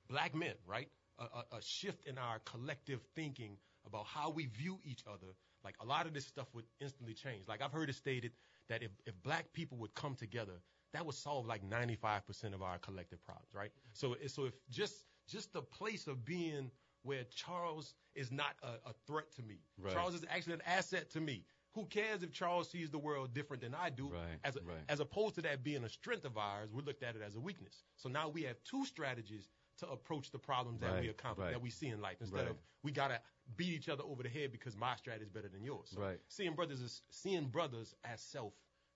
[0.08, 0.88] black men, right?
[1.18, 3.56] A, a, a shift in our collective thinking
[3.86, 5.34] about how we view each other.
[5.64, 7.46] Like a lot of this stuff would instantly change.
[7.48, 8.32] Like I've heard it stated
[8.68, 10.60] that if, if black people would come together,
[10.92, 13.70] that would solve like 95% of our collective problems, right?
[13.92, 16.70] So so if just just the place of being
[17.02, 19.58] where Charles is not a, a threat to me.
[19.78, 19.92] Right.
[19.92, 21.44] Charles is actually an asset to me.
[21.74, 24.08] Who cares if Charles sees the world different than I do?
[24.08, 24.76] Right, As a, right.
[24.90, 27.40] as opposed to that being a strength of ours, we looked at it as a
[27.40, 27.84] weakness.
[27.96, 31.70] So now we have two strategies to approach the problems that we accomplish, that we
[31.70, 33.20] see in life, instead of we gotta
[33.56, 35.88] beat each other over the head because my strategy is better than yours.
[35.94, 36.20] So Right.
[36.28, 38.52] Seeing brothers as seeing brothers as self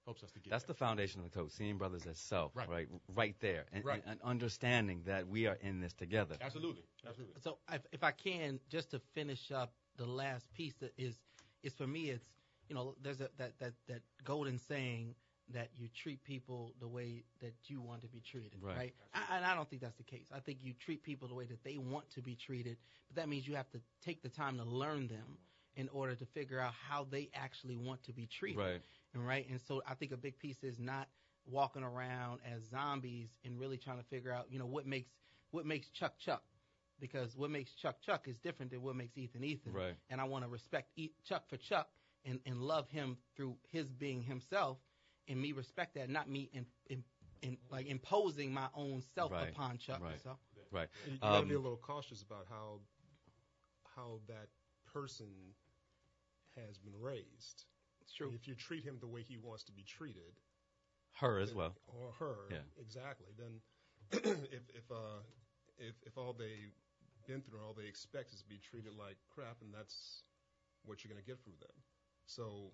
[0.06, 2.68] helps us to get That's the foundation of the code, seeing brothers as self, right?
[2.68, 2.88] Right.
[3.14, 3.66] Right, there.
[3.72, 4.02] And, Right.
[4.06, 6.36] and, and understanding that we are in this together.
[6.40, 7.34] absolutely, absolutely.
[7.42, 11.18] So if, if I can, just to finish up the last piece that is,
[11.62, 12.24] is for me, it's
[12.68, 15.14] you know, there's a that that that golden saying
[15.52, 18.76] that you treat people the way that you want to be treated, Right.
[18.76, 18.94] right?
[19.14, 20.26] I, and I don't think that's the case.
[20.34, 22.76] I think you treat people the way that they want to be treated,
[23.08, 25.38] but that means you have to take the time to learn them
[25.76, 28.80] in order to figure out how they actually want to be treated Right.
[29.16, 31.08] And right and so i think a big piece is not
[31.46, 35.10] walking around as zombies and really trying to figure out you know what makes
[35.50, 36.42] what makes chuck chuck
[37.00, 39.96] because what makes chuck chuck is different than what makes ethan ethan Right.
[40.10, 41.88] and i want to respect e- chuck for chuck
[42.24, 44.78] and, and love him through his being himself
[45.28, 47.04] and me respect that not me in, in,
[47.42, 50.20] in like imposing my own self Right, upon chuck right.
[50.22, 50.36] so
[50.72, 50.88] Right.
[51.06, 52.80] You, you gotta be a Um, little cautious about how
[53.96, 54.48] how that
[54.92, 55.54] person
[56.56, 57.64] has been raised.
[58.06, 60.38] It's true If you treat him the way he wants to be treated,
[61.18, 61.74] Her as well.
[61.90, 62.62] or her, Yeah.
[62.78, 63.26] exactly.
[63.36, 63.60] Then,
[64.52, 65.20] if if uh
[65.78, 66.70] if if all they
[67.26, 70.22] been through, and all they expect is to be treated like crap, and that's
[70.86, 71.74] what you're gonna get from them.
[72.26, 72.70] So,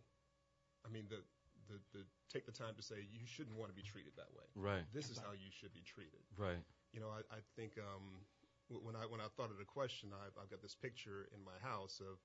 [0.84, 1.24] I mean, the
[1.72, 4.44] the, the take the time to say you shouldn't want to be treated that way.
[4.54, 4.84] Right.
[4.92, 6.20] This is how you should be treated.
[6.36, 6.60] Right.
[6.92, 8.20] You know, I, I think um,
[8.68, 11.56] when I when I thought of the question, I've, I've got this picture in my
[11.62, 12.18] house of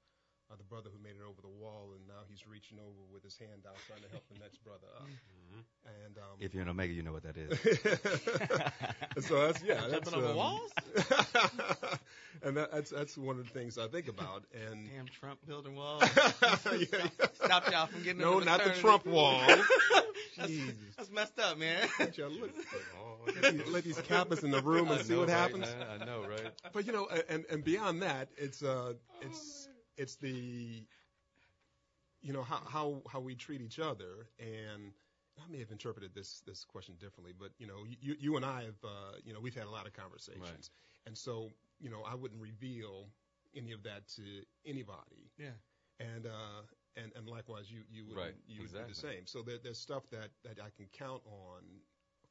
[0.52, 3.24] uh, the brother who made it over the wall, and now he's reaching over with
[3.24, 5.08] his hand out trying to help the next brother up.
[6.06, 7.50] And um, If you're an Omega, you know what that is.
[9.28, 10.72] so that's yeah, that's Jumping over um, walls?
[12.44, 14.44] and that, that's that's one of the things I think about.
[14.54, 16.04] And damn trump building walls
[16.66, 17.08] yeah, yeah.
[17.34, 18.72] stop y'all from getting no, into not the.
[18.72, 19.42] Trump wall.
[20.38, 20.52] that's,
[20.98, 22.52] that's messed up man Let y'all look-
[23.42, 25.38] let these- let these Kappas in the room and I see know, what right?
[25.38, 25.68] happens.
[25.68, 26.52] I, I know, right?
[26.74, 29.67] But you know, and and beyond that, it's uh, it's
[29.98, 30.86] it's the,
[32.22, 34.92] you know how how how we treat each other and
[35.44, 38.64] I may have interpreted this this question differently, but you know, you you and I
[38.64, 40.70] have uh, you know we've had a lot of conversations, Right.
[41.06, 43.10] and so you know I wouldn't reveal
[43.56, 44.24] any of that to
[44.66, 45.52] anybody, Yeah.
[46.00, 46.64] and uh,
[46.96, 49.26] and and likewise you you would Right, you would do the same.
[49.26, 51.62] So there, there's stuff that that I can count on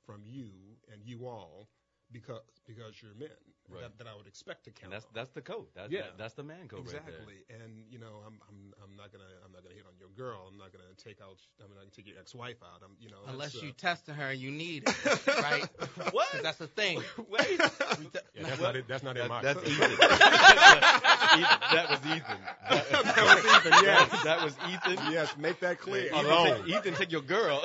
[0.05, 0.51] from you
[0.93, 1.69] and you all
[2.13, 3.31] because because you're men
[3.69, 3.83] Right.
[3.83, 4.85] that, that I would expect to count.
[4.85, 5.11] And that's on.
[5.15, 5.67] that's the code.
[5.75, 6.03] That's Yeah.
[6.03, 7.15] that, that's the man code right there.
[7.15, 7.35] exactly.
[7.51, 10.47] And you know, I'm I'm I'm not gonna I'm not gonna hit on your girl.
[10.51, 11.39] I'm not gonna take out.
[11.63, 12.83] I'm not gonna take your ex-wife out.
[12.85, 15.67] I'm you know Unless that's, you uh, testing her and you need it, right?
[16.13, 16.31] What?
[16.31, 17.03] 'Cause that's the thing.
[17.29, 17.59] Wait.
[17.59, 18.87] Yeah, that's not it.
[18.89, 19.43] That's not in That, my.
[19.43, 19.91] that's Ethan.
[19.99, 22.39] that was Ethan.
[22.71, 23.73] that was Ethan.
[23.83, 24.23] Yes.
[24.25, 25.13] That was Ethan.
[25.13, 25.35] yes.
[25.39, 26.07] Make that clear.
[26.07, 26.65] Ethan, Alone.
[26.65, 27.63] take, Ethan, take your girl.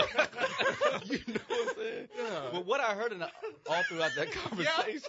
[1.05, 1.60] you know
[2.31, 5.01] Well, what I heard in all throughout that conversation,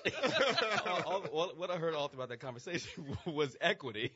[1.06, 4.12] all, all, what I heard all throughout that conversation was equity.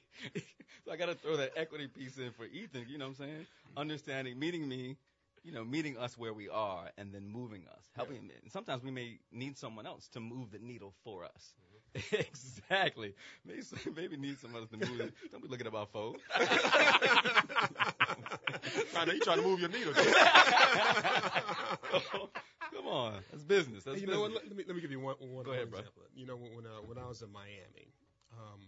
[0.84, 2.86] so I got to throw that equity piece in for Ethan.
[2.88, 3.46] You know what I'm saying?
[3.76, 4.96] Understanding, meeting me,
[5.44, 8.16] you know, meeting us where we are, and then moving us, helping.
[8.16, 11.54] And sometimes we may need someone else to move the needle for us.
[11.96, 12.16] Mm-hmm.
[12.16, 13.14] exactly.
[13.44, 13.62] Maybe,
[13.94, 15.14] maybe need someone else to move it.
[15.30, 16.16] Don't be looking at my phone.
[18.92, 19.94] trying to, he trying to move your needle.
[22.74, 23.84] Come on, that's business.
[23.84, 24.32] That's you know what?
[24.32, 25.80] Let, me let me give you one one, Go one ahead, bro.
[25.80, 26.02] example.
[26.14, 27.92] You know when when, uh, when I was in Miami,
[28.32, 28.60] um,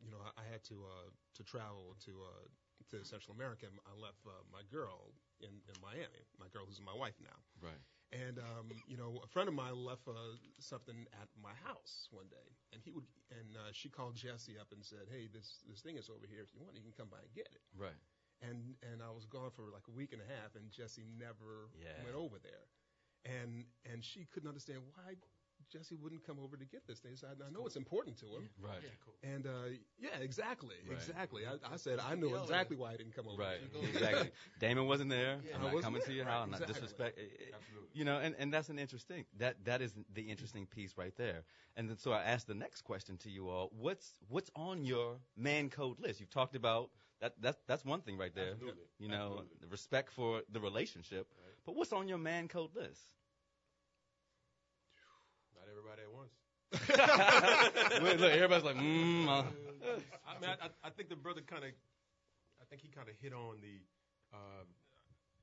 [0.00, 2.44] you know I, I had to uh, to travel to uh,
[2.90, 3.66] to Central America.
[3.66, 6.22] and I left uh, my girl in, in Miami.
[6.38, 7.38] My girl who's my wife now.
[7.60, 7.80] Right.
[8.12, 12.28] And um, you know, a friend of mine left uh, something at my house one
[12.28, 15.80] day, and he would, and uh, she called Jesse up and said, "Hey, this this
[15.80, 16.44] thing is over here.
[16.44, 17.96] If you want, you can come by and get it." Right.
[18.44, 21.72] And and I was gone for like a week and a half, and Jesse never
[21.72, 21.96] Yeah.
[22.04, 22.68] went over there,
[23.24, 25.14] and and she couldn't understand why
[25.70, 27.16] Jesse wouldn't come over to get this thing.
[27.16, 28.80] So I, I know it's important to him, Right.
[28.82, 29.14] Yeah, cool.
[29.22, 29.50] and uh,
[29.98, 30.96] yeah, exactly, Right.
[30.98, 31.42] exactly.
[31.46, 33.40] I, I said I knew exactly why he didn't come over.
[33.40, 33.58] Right.
[33.94, 34.30] Exactly.
[34.58, 35.38] Damon wasn't there.
[35.46, 35.54] Yeah.
[35.54, 36.16] I'm I not wasn't coming to there.
[36.16, 36.44] your Right, house.
[36.44, 36.74] I'm not exactly.
[36.80, 37.18] disrespect.
[37.54, 37.88] Absolutely.
[37.94, 41.44] You know, and, and that's an interesting that that is the interesting piece right there.
[41.76, 45.16] And then, so I asked the next question to you all: What's what's on your
[45.36, 46.20] man code list?
[46.20, 47.34] You've talked about that.
[47.40, 48.50] That's that's one thing right there.
[48.52, 48.82] Absolutely.
[48.98, 49.56] You know, Absolutely.
[49.60, 51.28] the respect for the relationship.
[51.42, 51.51] Right.
[51.64, 53.14] But what's on your man code list?
[55.54, 56.32] Not everybody at once.
[58.02, 59.42] Look, look, everybody's like, mm, uh,
[60.26, 61.70] I mean, I, I- I think the brother kind of,
[62.60, 63.80] I think he kind of hit on the,
[64.32, 64.64] uh,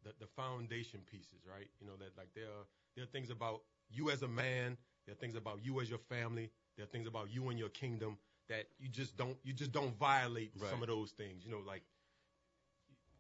[0.04, 1.68] the the foundation pieces, right?
[1.80, 5.14] You know that like there are there are things about you as a man, there
[5.14, 8.18] are things about you as your family, there are things about you and your kingdom
[8.48, 10.70] that you just don't you just don't violate Right.
[10.70, 11.44] some of those things.
[11.46, 11.84] You know, like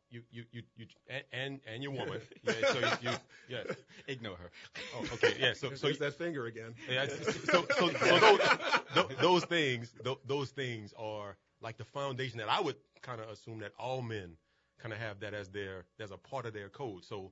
[0.09, 2.21] you you you you and and, and your woman.
[2.43, 3.17] yeah, so you, you
[3.49, 3.63] yeah.
[4.07, 4.51] ignore her.
[4.95, 5.53] Oh, okay, yeah.
[5.53, 6.73] So so There's that finger again.
[6.89, 8.37] yeah, so, so, so
[8.95, 9.93] those, those things,
[10.25, 14.37] those things are like the foundation that I would kind of assume that all men
[14.79, 17.03] kind of have that as their, as a part of their code.
[17.03, 17.31] So,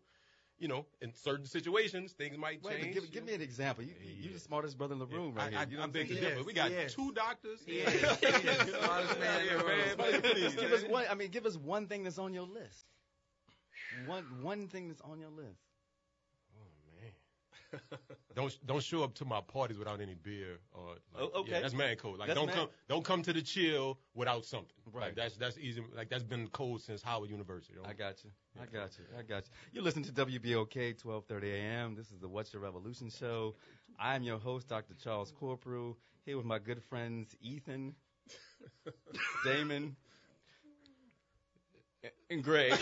[0.60, 2.94] you know, in certain situations, things might Wait, change.
[2.96, 3.84] give, give me an example.
[3.84, 4.12] You, Yeah.
[4.22, 5.68] you're the smartest brother in the room right I, here.
[5.72, 6.36] You know I, I what I'm beg to saying?
[6.38, 6.46] Yes.
[6.46, 6.94] We got yes.
[6.94, 7.60] two doctors.
[7.66, 7.92] He is.
[8.02, 9.98] Smartest man in the Yeah, room.
[9.98, 11.06] man, please, give us one.
[11.10, 12.86] I mean, give us one thing that's on your list.
[14.08, 15.67] One one thing that's on your list.
[18.36, 21.52] Don't don't show up to my parties without any beer or like, Oh, okay.
[21.54, 22.20] yeah, that's man code.
[22.20, 24.70] Like That's don't man- come don't come to the chill without something.
[24.94, 25.06] Right.
[25.06, 25.82] Like that's that's easy.
[25.96, 27.74] Like that's been code since Howard University.
[27.76, 28.30] Don't- I got you.
[28.62, 29.06] I got you.
[29.18, 29.50] I got you.
[29.74, 31.96] You listen to WBOK 12:30 a.m.
[31.96, 33.56] This is the What's Your Revolution show.
[34.00, 34.94] I'm your host, Dr.
[35.04, 37.96] Charles Corprew, here with my good friends Ethan,
[39.44, 39.96] Damon,
[42.30, 42.74] and Greg,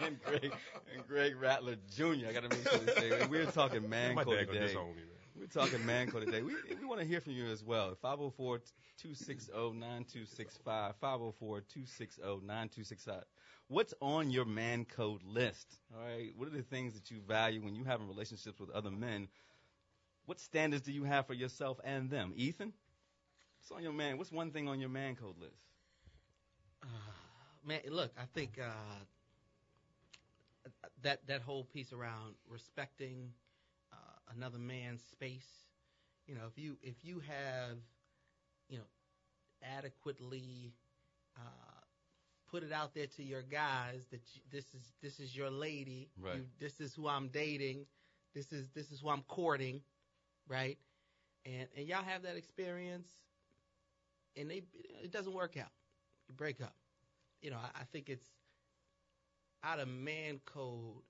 [0.00, 0.52] and Greg,
[0.94, 2.28] and Greg Rattler Jr.
[2.28, 4.74] I got to make sure to say we're talking man my code dad today.
[4.74, 5.02] me.
[5.38, 6.42] We're talking man code today.
[6.42, 7.96] We, we want to hear from you as well.
[8.04, 10.94] 504-260-9265.
[11.02, 13.22] 504-260-9265.
[13.68, 15.78] What's on your man code list?
[15.94, 16.32] All right.
[16.36, 19.28] What are the things that you value when you having relationships with other men?
[20.26, 22.32] What standards do you have for yourself and them?
[22.36, 22.72] Ethan?
[23.58, 24.18] What's on your man?
[24.18, 25.64] What's one thing on your man code list?
[26.82, 26.86] Uh,
[27.64, 29.04] man, look, I think uh,
[31.02, 33.32] that that whole piece around respecting
[33.92, 33.96] uh,
[34.34, 35.48] another man's space.
[36.26, 37.78] You know, if you if you have,
[38.68, 38.84] you know,
[39.62, 40.74] adequately
[41.36, 41.80] uh,
[42.50, 46.10] put it out there to your guys that you, this is this is your lady,
[46.20, 46.34] Right.
[46.34, 47.86] you, this is who I'm dating,
[48.34, 49.82] this is this is who I'm courting,
[50.48, 50.78] right?
[51.44, 53.08] And and y'all have that experience,
[54.36, 54.62] and they
[55.02, 55.72] it doesn't work out,
[56.28, 56.74] you break up
[57.42, 58.26] you know, I, I think it's
[59.64, 61.02] out of man code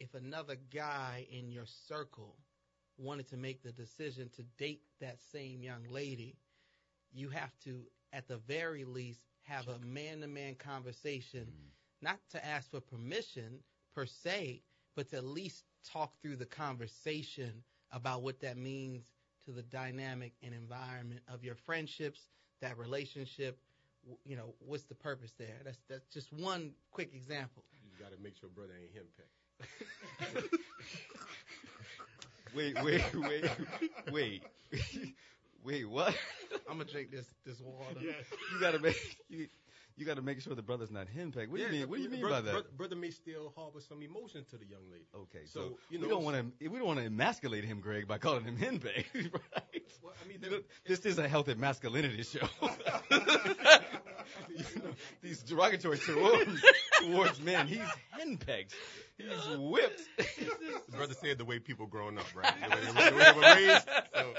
[0.00, 2.36] if another guy in your circle
[2.98, 6.36] wanted to make the decision to date that same young lady,
[7.12, 11.70] you have to, at the very least, have a man to man conversation mm.
[12.02, 13.60] not to ask for permission
[13.94, 14.62] per se,
[14.96, 19.04] but to at least talk through the conversation about what that means
[19.44, 22.28] to the dynamic and environment of your friendships,
[22.60, 23.58] that relationship.
[24.10, 25.60] W- You know, what's the purpose there?
[25.64, 27.64] That's that's just one quick example.
[27.84, 30.50] You got to make sure brother ain't him henpecked.
[32.54, 33.44] Wait, wait, wait,
[34.10, 34.42] wait,
[35.64, 35.88] wait.
[35.88, 36.14] What?
[36.68, 38.00] I'm gonna drink this this water.
[38.52, 38.96] You gotta make
[39.28, 39.46] you,
[40.00, 41.48] you gotta make sure the brother's not henpecked.
[41.50, 41.88] What do you mean?
[41.88, 42.52] What do you mean brother, by that?
[42.52, 45.04] Brother, brother may still harbor some emotion to the young lady.
[45.14, 48.08] Okay, so, So, you we don't want to we don't want to emasculate him, Greg,
[48.08, 49.82] by calling him henpecked, right?
[50.02, 52.48] Well, I mean, You know, this is a healthy masculinity show.
[53.10, 53.18] You
[54.82, 54.90] know,
[55.22, 56.62] these derogatory terms
[57.00, 57.66] towards men.
[57.66, 57.80] He's
[58.18, 58.72] henpecked.
[59.18, 60.02] He's whipped.
[60.16, 62.54] the brother said the way people growing up, right?
[62.62, 63.88] The way, the way, they were raised.
[64.14, 64.34] So,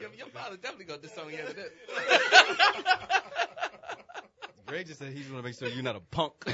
[0.00, 1.70] Your, your father definitely got this on you after this.
[4.70, 6.32] Greg just said he's gonna make sure you're not a punk.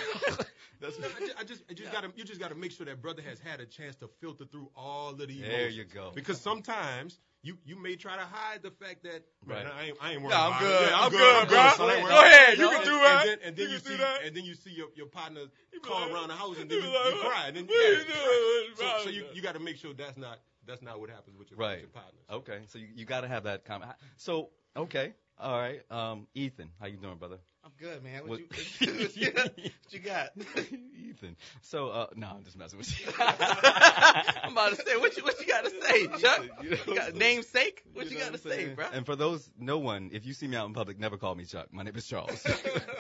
[0.79, 3.23] That's I just, I just, I just gotta, you just gotta make sure that brother
[3.23, 5.49] has had a chance to filter through all of the emotions.
[5.49, 6.13] There you go.
[6.15, 9.65] Because sometimes you, you may try to hide the fact that, Right.
[9.65, 10.83] man, I ain't, I ain't worried Nah, I'm about good.
[10.83, 10.91] it.
[10.91, 11.71] Yeah, I'm good, bro.
[11.77, 11.91] son.
[11.91, 12.53] I ain't Go worried about ahead.
[12.53, 12.59] it.
[12.59, 13.25] You can And- do and that.
[13.25, 14.23] then- And then You you see, that.
[14.25, 15.41] and then you see your, your partner
[15.73, 17.45] be call like- around the house, and then you, like, you cry.
[17.49, 18.15] And then, what you yeah.
[18.15, 21.51] doing, So, so you, you gotta make sure that's not, that's not what happens with
[21.51, 21.81] your, Right.
[21.81, 22.21] with your partner.
[22.31, 23.93] Okay, so you, you got to have that comment.
[24.19, 25.81] So okay, all right.
[25.91, 27.39] Um, Ethan, how you doing, brother?
[27.67, 28.21] I'm good, man.
[28.29, 28.47] What, What- you,
[28.93, 29.59] what, you, what
[29.91, 30.29] you got?
[30.57, 31.37] Ethan.
[31.63, 33.07] So uh, no, I'm just messing with you.
[33.19, 36.45] I'm about to say, what you, what you got to say, Chuck?
[36.63, 37.83] You know got namesake?
[37.93, 38.87] What you, know got to say, bro?
[38.93, 41.45] And for those, no one, if you see me out in public, never call me
[41.45, 41.67] Chuck.
[41.73, 42.47] My name is Charles.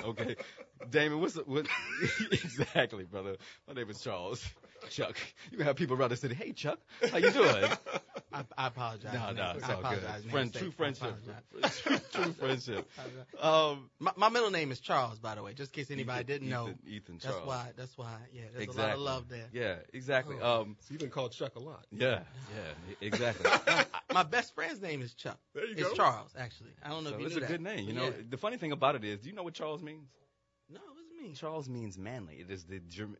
[0.04, 0.34] okay,
[0.90, 1.68] Damon, what's the, what?
[2.32, 3.36] exactly, brother.
[3.68, 4.44] My name is Charles.
[4.90, 5.16] Chuck.
[5.52, 6.34] You can have people around the city.
[6.34, 6.80] Hey, Chuck,
[7.12, 7.70] how you doing?
[8.58, 9.12] I, I apologize.
[9.14, 10.30] No, no, it's I all good.
[10.30, 11.14] Friend, true friendship.
[11.82, 12.88] true, true friendship.
[13.40, 16.26] Um, My, my middle name is Charles, by the way, just in case anybody Ethan-
[16.26, 16.68] didn't know.
[16.68, 17.68] Ethan, Ethan That's why.
[17.76, 18.16] That's why.
[18.32, 18.82] Yeah, there's exactly.
[18.82, 19.46] a lot of love there.
[19.52, 20.36] Yeah, exactly.
[20.40, 20.62] Oh.
[20.62, 21.84] Um, So you've been called Chuck a lot.
[21.90, 22.20] yeah,
[22.54, 23.50] yeah, exactly.
[24.12, 25.38] My best friend's name is Chuck.
[25.54, 25.86] There you go.
[25.88, 25.96] It's.
[25.96, 26.70] Charles, actually.
[26.82, 27.50] I don't know so if you it's knew a that.
[27.50, 27.88] good name.
[27.88, 28.10] You know, Yeah.
[28.28, 30.08] the funny thing about it is, do you know what Charles means?
[30.70, 31.34] No, what does it mean?
[31.34, 32.36] Charles means manly.
[32.36, 33.16] It is the German.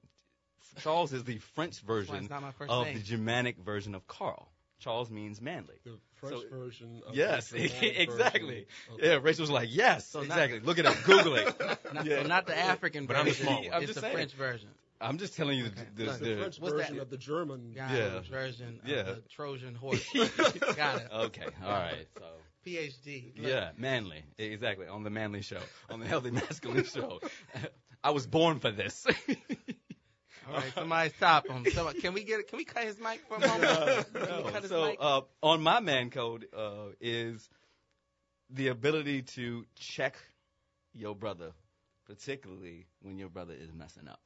[0.81, 2.97] Charles is the French version it's not my first of name.
[2.97, 4.49] the Germanic version of Carl.
[4.79, 5.75] Charles means manly.
[5.85, 7.03] The French So- version.
[7.07, 7.65] Of Yes, the
[8.03, 8.67] exactly.
[8.91, 9.11] version.
[9.13, 10.61] Yeah, was like, yes, So not- exactly.
[10.61, 11.61] Look it up, Google it.
[11.95, 12.23] Not, Yeah.
[12.23, 13.47] So not the African But I'm the version.
[13.47, 13.73] small one.
[13.73, 14.15] I'm it's just the saying.
[14.15, 14.69] French version.
[15.01, 15.83] I'm just telling you Okay.
[15.95, 17.03] the, Look, the, The French What's version that?
[17.03, 17.73] of the German.
[17.77, 18.21] Yeah.
[18.31, 18.97] Version Yeah.
[19.01, 20.05] of the Trojan horse.
[20.15, 21.09] Got it.
[21.13, 22.07] Okay, all right.
[22.17, 22.25] So
[22.67, 23.37] PhD.
[23.37, 24.25] Look, yeah, manly.
[24.39, 25.61] Exactly on the manly show,
[25.91, 27.21] on the healthy masculine show.
[28.03, 29.07] I was born for this.
[30.49, 31.65] All right, somebody stop him.
[31.73, 32.47] So, can we get?
[32.49, 34.07] Can we cut his mic for a moment?
[34.15, 34.61] No.
[34.67, 37.49] So uh, on my man code uh, is
[38.51, 40.17] the ability to check
[40.95, 41.53] your brother,
[42.07, 44.21] particularly when your brother is messing up.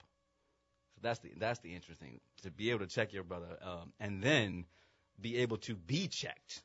[0.94, 4.22] So that's the that's the interesting to be able to check your brother, um, and
[4.22, 4.66] then
[5.20, 6.62] be able to be checked.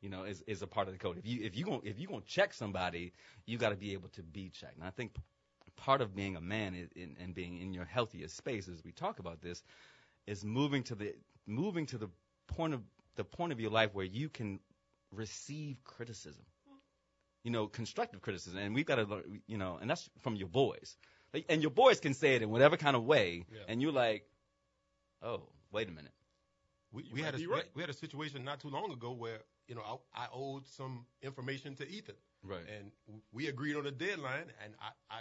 [0.00, 1.18] You know, is is a part of the code.
[1.18, 3.12] If you if you going if you gonna check somebody,
[3.46, 4.76] you got to be able to be checked.
[4.76, 5.12] And I think
[5.78, 9.18] part of being a man in, and being in your healthiest space, as we talk
[9.18, 9.62] about this,
[10.26, 11.14] is moving to the
[11.46, 12.08] moving to the
[12.46, 12.82] point of
[13.16, 14.60] the point of your life where you can
[15.10, 16.44] receive criticism.
[17.44, 20.48] You know, constructive criticism, and we've got to, learn, you know, and that's from your
[20.48, 20.96] boys.
[21.32, 23.60] Like, and your boys can say it in whatever kind of way, Yeah.
[23.68, 24.26] and you're like,
[25.22, 26.12] oh, wait a minute.
[26.92, 27.64] We, we had a right.
[27.74, 29.38] we had a situation not too long ago where
[29.68, 29.82] you know
[30.14, 32.64] I, I owed some information to Ethan, Right.
[32.78, 32.90] and
[33.32, 35.20] we agreed on a deadline, and I, I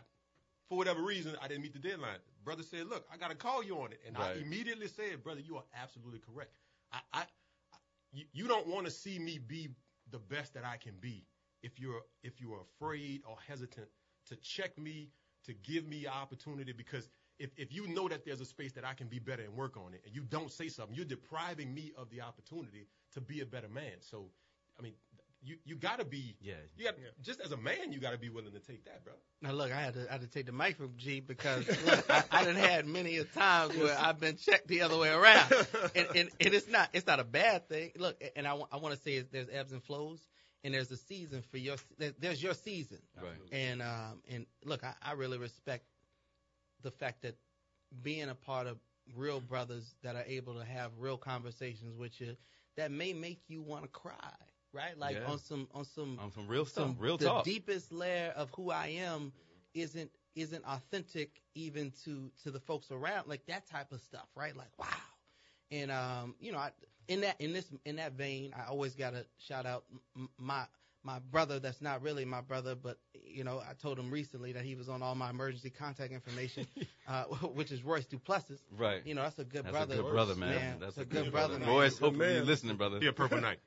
[0.70, 2.20] for whatever reason I didn't meet the deadline.
[2.44, 4.38] Brother said, "Look, I got to call you on it," and Right.
[4.38, 6.52] I immediately said, "Brother, you are absolutely correct.
[6.92, 7.22] I, I,
[7.74, 7.78] I
[8.12, 9.70] you, you don't want to see me be
[10.12, 11.26] the best that I can be
[11.64, 13.88] if you're if you're afraid or hesitant
[14.28, 15.10] to check me
[15.46, 18.96] to give me opportunity because." If, if you know that there's a space that I
[18.96, 21.92] can be better and work on it, and you don't say something, you're depriving me
[21.96, 23.94] of the opportunity to be a better man.
[24.00, 24.32] So,
[24.80, 24.96] I mean,
[25.44, 26.56] you you got to be Yeah.
[26.76, 29.14] you got just as a man, you got to be willing to take that, bro.
[29.42, 32.10] Now look, I had to I had to take the mic from G because look,
[32.10, 35.52] I, I done had many a times where I've been checked the other way around,
[35.96, 37.92] and, and and it's not it's not a bad thing.
[37.98, 40.20] Look, and I, I want to say is there's ebbs and flows,
[40.64, 43.32] and there's a season for your there- there's your season, Right.
[43.52, 45.86] and um and look, I, I really respect
[46.82, 47.36] the fact that
[48.02, 48.78] being a part of
[49.16, 52.36] real brothers that are able to have real conversations with you
[52.76, 54.14] that may make you want to cry,
[54.74, 54.98] right?
[54.98, 55.26] Like Yeah.
[55.26, 57.44] on some on some on some from real stuff, some real the talk.
[57.46, 59.32] deepest layer of who I am
[59.74, 64.56] isn't isn't authentic even to to the folks around like that type of stuff right
[64.56, 64.86] like wow
[65.72, 66.72] and um you know I,
[67.08, 69.84] in that in this in that vein I always got to shout out
[70.16, 70.66] m- my
[71.04, 74.66] my brother that's not really my brother, but you know, I told him recently that
[74.66, 76.68] he was on all my emergency contact information,
[77.08, 78.60] uh, which is Royce Duplessis.
[78.78, 79.02] Right.
[79.06, 79.94] You know, that's a good That's brother.
[79.94, 80.56] a good brother, man.
[80.56, 81.70] Man, That's it's a good brother, man.
[81.70, 82.36] Royce, Good hopefully man.
[82.36, 83.00] you're listening, brother.
[83.00, 83.60] Be a purple knight.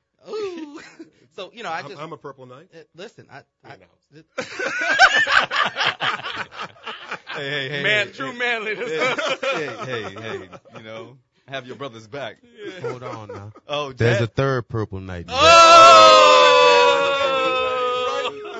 [0.71, 0.79] Ooh.
[1.35, 2.69] so you know, I I'm, just I'm a purple knight.
[2.73, 3.27] uh, listen.
[3.31, 3.73] I, I
[4.13, 4.23] in
[7.33, 8.89] Hey, hey, hey, man, hey, true hey, manliness.
[9.41, 11.17] hey, hey, hey, you know,
[11.47, 12.37] have your brother's back.
[12.81, 13.53] Hold on now.
[13.67, 15.27] Oh, There's Jazz- a third purple knight.
[15.29, 16.47] Oh!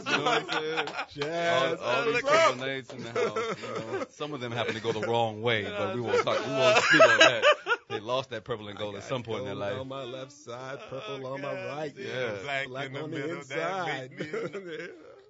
[0.05, 0.87] You know what I'm?
[1.09, 1.79] Jazz.
[1.79, 3.37] All, all these purple knights in the house.
[3.61, 6.39] You know, some of them happen to go the wrong way, but we won't talk.
[6.45, 7.43] We won't speak on that.
[7.91, 9.79] They lost that purple and gold at some point in their life.
[9.79, 11.93] On my left side, purple on my right.
[11.97, 12.31] Yeah.
[12.43, 14.11] Black, Black in the on the middle, inside.
[14.11, 14.25] me-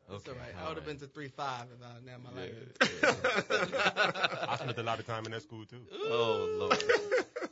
[0.09, 0.55] That's all Okay, right.
[0.62, 0.86] I would have right.
[0.88, 2.53] been to three five if I had my life.
[4.49, 5.82] I spent a lot of time in that school too.
[5.93, 6.84] Oh lord.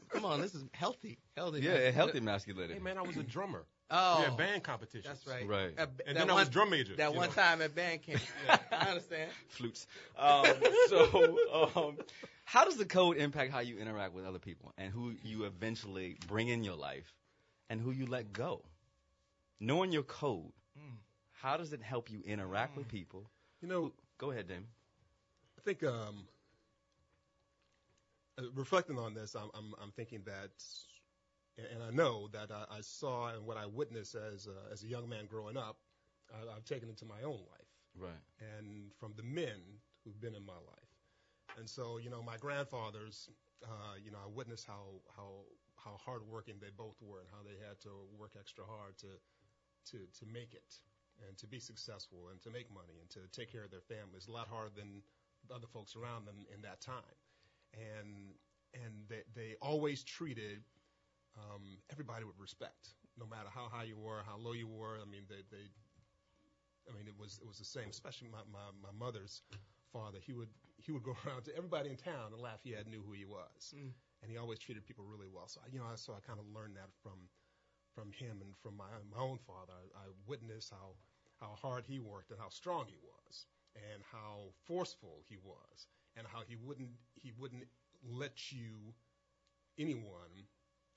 [0.10, 1.20] Come on, this is healthy.
[1.38, 1.62] Healthy.
[1.62, 1.94] Yeah, man.
[1.94, 2.74] healthy masculinity.
[2.74, 3.64] Hey man, I was a drummer.
[3.92, 5.10] Oh, we had band competition.
[5.10, 5.48] that's right.
[5.50, 5.74] Right.
[5.76, 6.96] At- And that then I was drum major.
[6.96, 7.34] That one know.
[7.34, 8.22] time at band camp.
[8.46, 9.32] Yeah, I understand.
[9.48, 9.88] flutes.
[10.16, 10.46] Um,
[10.90, 11.40] so,
[11.76, 11.98] um,
[12.50, 16.18] how does the code impact how you interact with other people and who you eventually
[16.28, 17.14] bring in your life
[17.70, 18.64] and who you let go?
[19.60, 20.52] Knowing your code,
[21.42, 23.30] how does it help you interact with people?
[23.62, 24.68] You know, Go ahead, Damon.
[25.58, 26.26] I think um,
[28.38, 30.52] uh, reflecting on this, I'm, I'm, I'm thinking that,
[31.58, 34.88] and I know that I, I saw and what I witnessed as a, as a
[34.88, 35.78] young man growing up,
[36.34, 38.22] I, I've taken into my own life, Right.
[38.58, 39.60] and from the men
[40.04, 40.89] who've been in my life.
[41.60, 43.30] And so, you know, my grandfathers,
[43.64, 45.44] uh, you know, I witnessed how how
[45.76, 49.12] how hardworking they both were, and how they had to work extra hard to
[49.92, 50.80] to to make it
[51.28, 54.28] and to be successful and to make money and to take care of their families.
[54.28, 55.04] A lot harder than
[55.48, 57.18] the other folks around them in that time.
[57.76, 58.32] And
[58.74, 60.64] and they they always treated
[61.36, 64.96] um, everybody with respect, no matter how high you were, how low you were.
[64.96, 65.68] I mean, they they.
[66.90, 67.90] I mean, it was it was the same.
[67.90, 69.44] Especially my, my, my mother's
[69.92, 70.20] father.
[70.24, 70.50] He would
[70.82, 73.92] he would go around to everybody in town and Lafayette knew who he was, Mm.
[74.22, 75.48] and he always treated people really well.
[75.48, 77.30] So I- you know, I, so I kind of learned that from
[77.96, 79.74] from him and from my my own father.
[79.74, 80.96] I, I witnessed how
[81.40, 86.26] how hard he worked and how strong he was, and how forceful he was, and
[86.28, 87.68] how he wouldn't he wouldn't
[88.04, 88.94] let you
[89.78, 90.48] anyone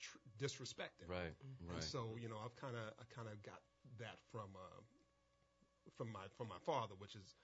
[0.01, 1.09] tr- disrespect him.
[1.09, 1.35] Right.
[1.61, 1.83] And Right.
[1.83, 3.61] so you know, I've kind of I kind of got
[3.99, 4.81] that from uh,
[5.97, 7.35] from my from my father, which is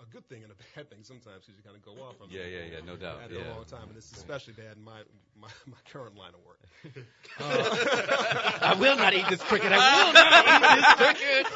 [0.00, 2.28] a good thing and a bad thing sometimes because you kind of go off on
[2.30, 3.20] Yeah, yeah, yeah, no doubt.
[3.22, 3.38] Had Yeah.
[3.38, 5.00] a long time, and it's especially bad in my,
[5.40, 6.60] my my current line of work.
[7.40, 9.72] I will not eat this cricket.
[9.72, 11.46] I will not eat this cricket.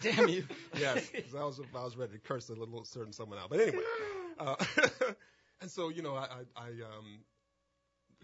[0.00, 0.44] Damn you.
[0.78, 3.60] yes, 'cause I was I was ready to curse a little certain someone out, but
[3.60, 3.82] anyway.
[4.38, 4.56] Uh,
[5.60, 6.26] and so you know, I,
[6.56, 7.20] I, I um,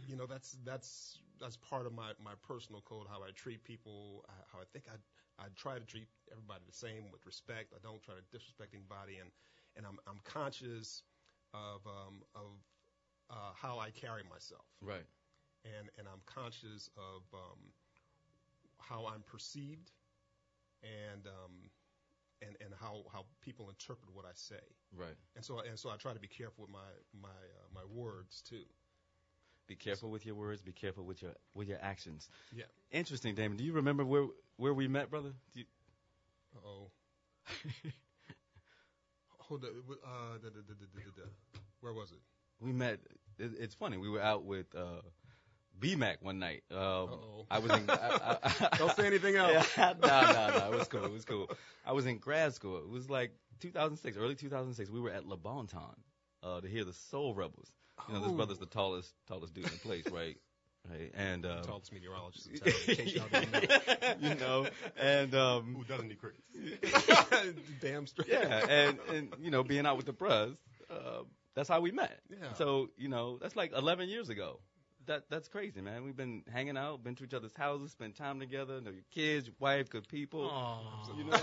[0.07, 4.25] you know, that's that's that's part of my my personal code, how I treat people,
[4.29, 4.97] uh, how I think I
[5.41, 7.73] I try to treat everybody the same with respect.
[7.75, 9.31] I don't try to disrespect anybody, and
[9.77, 11.03] and I'm I'm conscious
[11.55, 12.61] of um, of
[13.31, 15.07] uh, how I carry myself, Right.
[15.65, 17.59] and and I'm conscious of um,
[18.79, 19.93] how I'm perceived,
[20.83, 21.71] and um,
[22.43, 24.63] and and how how people interpret what I say,
[24.97, 25.17] Right.
[25.37, 28.43] and so and so I try to be careful with my my uh, my words
[28.43, 28.65] too.
[29.71, 30.61] Be careful with your words.
[30.63, 32.29] Be careful with your with your actions.
[32.53, 32.65] Yeah.
[32.91, 33.57] Interesting, Damon.
[33.57, 35.31] Do you remember where where we met, brother?
[35.55, 35.63] You,
[36.57, 36.91] Oh.
[39.39, 39.71] Hold up.
[40.05, 41.23] Uh, da, da, da.
[41.83, 42.19] Where was it?
[42.61, 42.99] we met.
[43.39, 43.97] It, it's funny.
[43.97, 45.03] We were out with uh,
[45.79, 46.65] BMAC one night.
[46.73, 47.11] Um.
[47.49, 47.89] I was in.
[47.89, 49.69] I, I, Don't say anything else.
[49.79, 50.73] Yeah, no, no, no.
[50.73, 51.05] It was cool.
[51.05, 51.49] It was cool.
[51.87, 52.79] I was in grad school.
[52.79, 54.91] It was like 2006, early 2006.
[54.91, 55.95] We were at Le Bon Temps
[56.43, 57.71] uh, to hear the Soul Rebels.
[58.09, 60.37] You know, this brother's the tallest, tallest dude in the place, right?
[60.89, 61.13] Right.
[61.15, 62.73] And um, Tallest meteorologist in town.
[62.89, 63.61] In case y'all didn't know.
[64.29, 64.67] you know,
[64.99, 66.43] and um, Who doesn't need crickets?
[67.81, 68.29] Damn straight.
[68.31, 70.57] yeah, and and you know, being out with the bros,
[70.91, 71.23] uh,
[71.55, 72.19] that's how we met.
[72.31, 72.55] Yeah.
[72.55, 74.61] So you know, that's like 11 years ago.
[75.11, 76.05] That that's crazy, man.
[76.05, 79.49] We've been hanging out, been to each other's houses, spent time together, know your kids,
[79.49, 80.49] your wife, good people.
[81.19, 81.37] You know,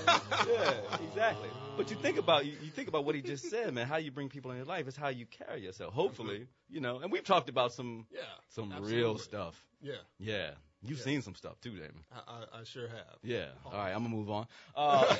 [0.47, 0.73] yeah,
[1.05, 1.49] exactly.
[1.75, 3.85] But you think about you, you think about what he just said, man.
[3.85, 5.93] How you bring people in your life is how you carry yourself.
[5.93, 6.99] Hopefully, you know.
[6.99, 8.21] And we've talked about some Yeah.
[8.47, 9.61] some real stuff.
[9.81, 9.95] Yeah.
[10.17, 10.51] Yeah,
[10.81, 11.03] you've Yeah.
[11.03, 12.03] seen some stuff too, Damon.
[12.11, 12.17] I,
[12.55, 13.17] I, I sure have.
[13.23, 13.47] Yeah.
[13.65, 14.47] All right, I'm gonna move on.
[14.75, 15.15] Uh,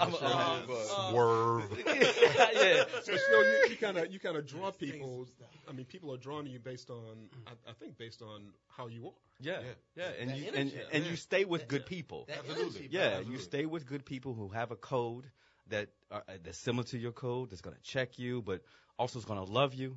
[0.00, 1.62] I'm, Sure uh, uh, Swerve.
[1.86, 2.84] yeah.
[2.94, 5.26] But you know, you, you kind of you kind of draw people.
[5.68, 8.88] I mean, people are drawn to you based on, I, I think, based on how
[8.88, 9.12] you are.
[9.40, 9.60] Yeah,
[9.96, 11.10] yeah, and That you and, energy, and yeah.
[11.10, 12.24] you stay with good people.
[12.28, 12.88] That Absolutely.
[12.90, 13.30] Yeah, bro.
[13.30, 15.24] you stay with good people who have a code
[15.68, 18.62] that are uh, that's similar to your code, that's gonna check you, but
[18.98, 19.96] also is gonna love you.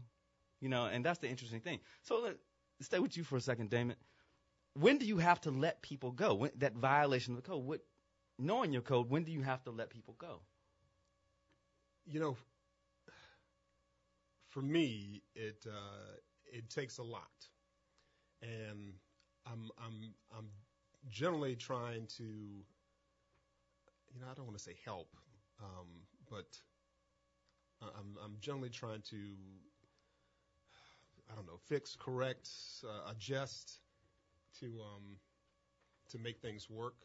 [0.60, 1.80] You know, and that's the interesting thing.
[2.04, 2.36] So let
[2.82, 3.96] stay with you for a second, Damon.
[4.76, 6.36] when do you have to let people go?
[6.36, 7.66] When, that violation of the code.
[7.66, 7.82] What,
[8.40, 10.42] knowing your code, when do you have to let people go?
[12.06, 12.38] You know,
[14.50, 16.18] for me, it uh,
[16.52, 17.48] it takes a lot,
[18.42, 18.94] and
[19.46, 20.48] I'm I'm I'm
[21.10, 25.16] generally trying to, you know, I don't want to say help,
[25.62, 25.88] um,
[26.30, 26.60] but
[27.82, 29.18] I'm I'm generally trying to,
[31.30, 32.50] I don't know, fix, correct,
[32.84, 33.80] uh, adjust
[34.60, 35.18] to um
[36.10, 36.96] to make things work.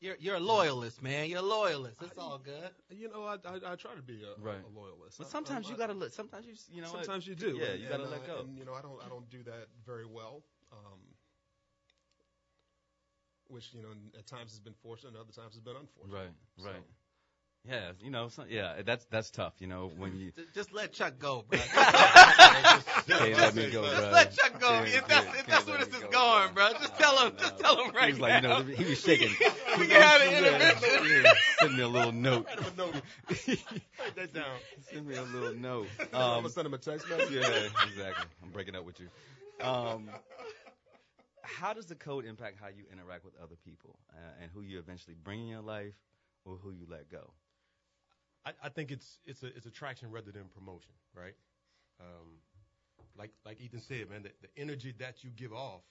[0.00, 1.28] You're you're a loyalist, man.
[1.30, 2.02] You're a loyalist.
[2.02, 2.70] It's all good.
[2.90, 4.56] You know, I I, I try to be a, Right.
[4.62, 5.18] a loyalist.
[5.18, 6.12] But I- sometimes I- you gotta let.
[6.12, 6.92] Sometimes you, you know.
[6.92, 7.04] what?
[7.04, 7.56] Sometimes you do.
[7.56, 8.38] Yeah, and- you gotta and, let uh, go.
[8.40, 10.42] And you know, I don't I don't do that very well.
[10.72, 10.98] Um,
[13.48, 13.88] which you know,
[14.18, 16.14] at times has been fortunate, and other times has been unfortunate.
[16.14, 16.82] Right, So- right.
[17.66, 19.54] Yeah, you know, so, yeah, that's that's tough.
[19.58, 21.58] You know, when you Just let Chuck go, bro.
[21.72, 24.10] can't let me go, Just bro.
[24.10, 24.68] let Chuck go.
[24.68, 26.72] Can't- if that's, if that's where this is go, going, bro.
[26.72, 27.32] Just No, tell him.
[27.34, 27.40] no.
[27.40, 29.30] Just tell him right he was like, you know, he was shaking.
[29.78, 31.24] we can have an intervention.
[31.60, 32.46] Send me a little note.
[32.46, 32.94] Write him a note.
[33.30, 34.56] Write that down.
[34.92, 35.86] Send me a little note.
[36.12, 37.30] I'm Um, gonna send him a text message.
[37.32, 37.40] yeah,
[37.86, 38.26] exactly.
[38.42, 39.08] I'm breaking up with you.
[39.66, 40.10] Um,
[41.40, 44.78] how does the code impact how you interact with other people uh, and who you
[44.78, 45.94] eventually bring in your life
[46.44, 47.30] or who you let go?
[48.46, 51.34] I, I think it's it's a it's attraction rather than promotion, right?
[52.00, 52.38] Um,
[53.16, 55.82] like like Ethan said, man, the, the energy that you give off,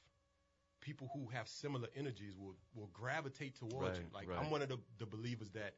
[0.82, 4.06] people who have similar energies will will gravitate towards you.
[4.14, 4.40] Like right.
[4.40, 5.76] I'm one of the, the believers that,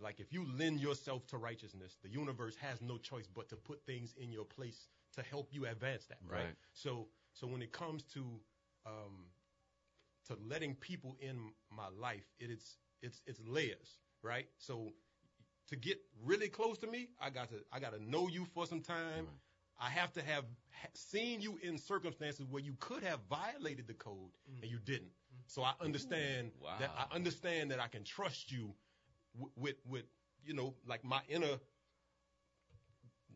[0.00, 3.84] like if you lend yourself to righteousness, the universe has no choice but to put
[3.86, 6.44] things in your place to help you advance that, right?
[6.44, 6.54] Right.
[6.72, 8.24] So so when it comes to
[8.86, 9.26] um,
[10.26, 14.46] to letting people in my life, it, it is it's it's layers, right?
[14.58, 14.92] So
[15.68, 18.66] to get really close to me, I got to I got to know you for
[18.66, 19.26] some time.
[19.78, 23.94] I have to have ha- seen you in circumstances where you could have violated the
[23.94, 24.62] code mm-hmm.
[24.62, 25.10] and you didn't.
[25.10, 25.42] Mm-hmm.
[25.48, 26.90] So I understand Ooh, that.
[26.96, 28.72] I understand that I can trust you
[29.38, 30.04] with, with with
[30.44, 31.58] you know like my inner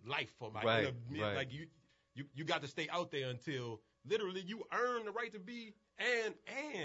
[0.07, 1.37] life or my Right, inner right.
[1.37, 1.67] like you
[2.15, 5.75] you you got to stay out there until literally you earn the right to be
[5.99, 6.35] and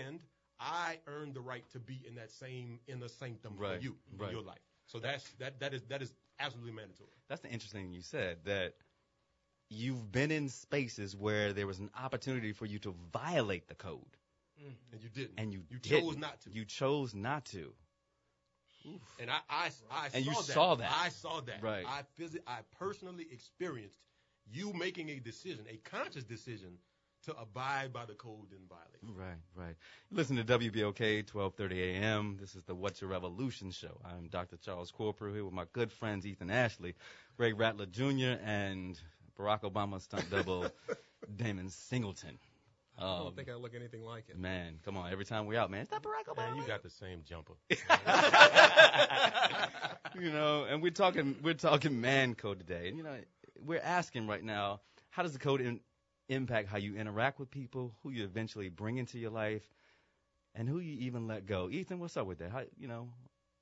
[0.02, 0.24] and
[0.60, 4.30] I earned the right to be in that same inner sanctum Right, for you in
[4.32, 4.60] your life.
[4.88, 7.10] So that's that that is that is absolutely mandatory.
[7.30, 8.74] That's the interesting thing you said that
[9.70, 14.18] you've been in spaces where there was an opportunity for you to violate the code
[14.60, 14.94] mm-hmm.
[14.94, 15.34] And you didn't.
[15.38, 16.04] and you you didn't.
[16.04, 16.50] chose not to.
[16.52, 17.74] You chose not to.
[19.20, 20.44] and I I, I And saw you that.
[20.54, 20.92] saw that.
[20.92, 21.62] I saw that.
[21.62, 21.86] Right.
[21.88, 23.98] I phys- I personally experienced
[24.52, 26.78] you making a decision, a conscious decision
[27.26, 29.18] to abide by the code and violate.
[29.18, 29.76] Right, right.
[30.12, 32.38] Listen to WBOK 12:30 a.m.
[32.40, 34.00] This is the What's Your Revolution show.
[34.06, 34.58] I'm Dr.
[34.58, 36.96] Charles Corprew here with my good friends Ethan Ashley,
[37.38, 39.00] Greg Rattler Jr., and
[39.40, 40.68] Barack Obama stunt double
[41.36, 42.38] Damon Singleton.
[42.98, 44.38] I Um, don't think I look anything like it.
[44.40, 46.52] man, come on, every time we're out, man, is that Barack Obama?
[46.52, 47.54] Man, you got the same jumper.
[50.16, 53.18] you know, and we're talking we're talking man code today, and you know,
[53.60, 55.80] we're asking right now, how does the code in,
[56.30, 59.64] impact how you interact with people, who you eventually bring into your life,
[60.54, 61.70] and who you even let go?
[61.70, 62.52] Ethan, what's up with that?
[62.52, 63.10] How you know,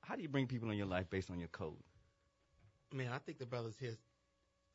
[0.00, 1.76] how do you bring people in your life based on your code?
[2.92, 3.96] Man, I think the brothers here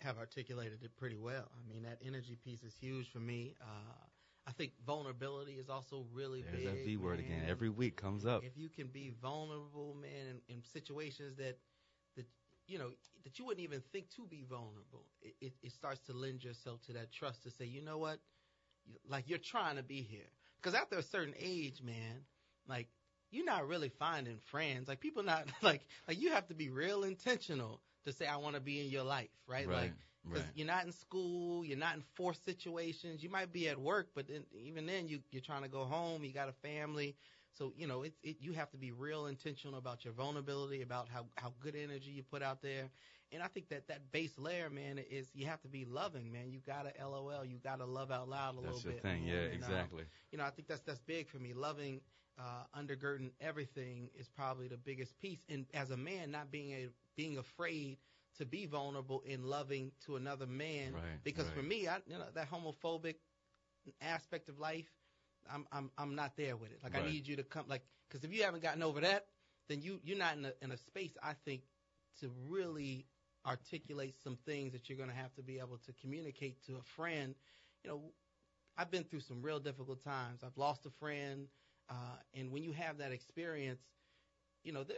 [0.02, 1.50] have articulated it pretty well.
[1.54, 3.56] I mean, that energy piece is huge for me.
[3.62, 3.94] Uh,
[4.48, 6.66] I think vulnerability is also really There's big.
[6.66, 7.44] that V word again.
[7.48, 8.44] Every week comes up.
[8.44, 11.58] If you can be vulnerable, man, in, in situations that
[12.70, 12.92] you know
[13.24, 16.82] that you wouldn't even think to be vulnerable, it, it, it starts to lend yourself
[16.88, 18.20] to that trust to say, you know what,
[19.10, 20.30] like you're trying to be here.
[20.62, 22.26] Because after a certain age, man,
[22.68, 22.88] like
[23.32, 24.88] you're not really finding friends.
[24.88, 28.56] Like people not like like you have to be real intentional to say I want
[28.56, 29.70] to be in your life, right?
[29.70, 29.94] Right, Like
[30.32, 30.54] because right.
[30.54, 33.24] you're not in school, you're not in forced situations.
[33.24, 36.24] You might be at work, but then, even then, you you're trying to go home.
[36.24, 37.16] You got a family,
[37.54, 38.38] so you know it, it.
[38.40, 42.24] You have to be real intentional about your vulnerability, about how how good energy you
[42.24, 42.90] put out there.
[43.32, 46.52] And I think that that base layer, man, is you have to be loving, man.
[46.52, 49.04] You gotta LOL, you gotta love out loud a That's little bit.
[49.04, 49.26] thing.
[49.26, 50.06] Yeah, And, exactly.
[50.32, 51.54] you know, I think that's that's big for me.
[51.54, 52.02] Loving,
[52.38, 55.44] uh, undergirding everything is probably the biggest piece.
[55.50, 57.98] And as a man, not being a being afraid
[58.38, 60.94] to be vulnerable in loving to another man.
[60.94, 61.54] Right, Because right.
[61.54, 63.16] for me, I you know that homophobic
[64.02, 64.90] aspect of life,
[65.54, 66.80] I'm I'm I'm not there with it.
[66.84, 69.28] Like I need you to come like because if you haven't gotten over that,
[69.68, 71.62] then you you're not in a in a space I think
[72.22, 73.06] to really
[73.46, 76.84] articulate some things that you're going to have to be able to communicate to a
[76.96, 77.36] friend.
[77.84, 78.02] You know,
[78.78, 80.42] I've been through some real difficult times.
[80.44, 81.48] I've lost a friend,
[81.90, 83.82] uh, and when you have that experience,
[84.64, 84.96] you know, the,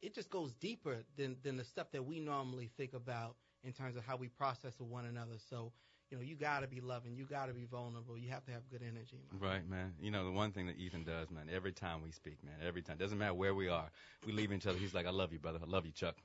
[0.00, 3.96] it just goes deeper than than the stuff that we normally think about in terms
[3.96, 5.36] of how we process with one another.
[5.50, 5.72] So,
[6.12, 8.52] you know, you got to be loving, you got to be vulnerable, you have to
[8.52, 9.16] have good energy.
[9.32, 9.50] man.
[9.50, 9.94] Right, man.
[9.98, 12.82] You know, the one thing that Ethan does, man, every time we speak, man, every
[12.82, 13.90] time, doesn't matter where we are,
[14.26, 14.78] we leave each other.
[14.78, 15.58] He's like, I love you, brother.
[15.62, 16.16] I love you, Chuck.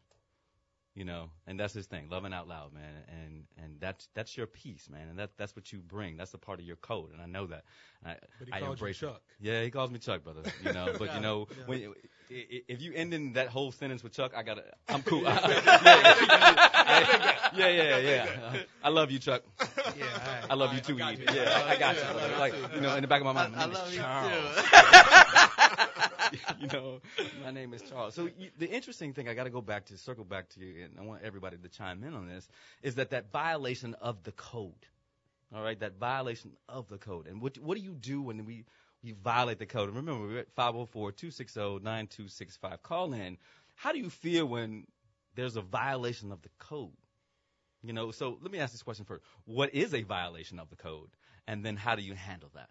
[0.97, 2.89] You know, and that's his thing, loving out loud, man.
[3.07, 5.09] And and that's that's your piece, man.
[5.09, 6.17] And that that's what you bring.
[6.17, 7.65] That's a part of your code, and I know that.
[8.03, 9.05] I, But he I called you embrace it.
[9.05, 9.21] Chuck.
[9.39, 10.41] Yeah, he calls me Chuck, brother.
[10.65, 11.63] You know, but you know, Yeah.
[11.67, 11.79] when
[12.31, 15.21] i- i- if you end in that whole sentence with Chuck, I gotta, I'm cool.
[15.21, 15.37] yeah,
[17.53, 18.53] yeah, yeah.
[18.83, 19.43] I love you, Chuck.
[19.59, 20.45] Yeah, right.
[20.49, 21.03] I love you too, you.
[21.31, 22.01] Yeah, I got you.
[22.01, 24.01] I like, you know, in the back of my mind, I, I love is you
[24.01, 24.55] Charles.
[24.55, 24.61] too.
[26.59, 26.99] you know,
[27.43, 28.15] my name is Charles.
[28.15, 30.83] So you, the interesting thing, I got to go back to circle back to you,
[30.85, 32.47] and I want everybody to chime in on this,
[32.81, 34.73] is that that violation of the code.
[35.55, 37.27] All right, that violation of the code.
[37.27, 38.65] And what what do you do when we
[39.03, 39.87] we violate the code?
[39.87, 42.81] And remember, we're at 504-260-9265.
[42.83, 43.37] Call in.
[43.75, 44.87] How do you feel when
[45.35, 46.91] there's a violation of the code?
[47.83, 49.23] You know, so let me ask this question first.
[49.45, 51.09] What is a violation of the code?
[51.47, 52.69] And then how do you handle that?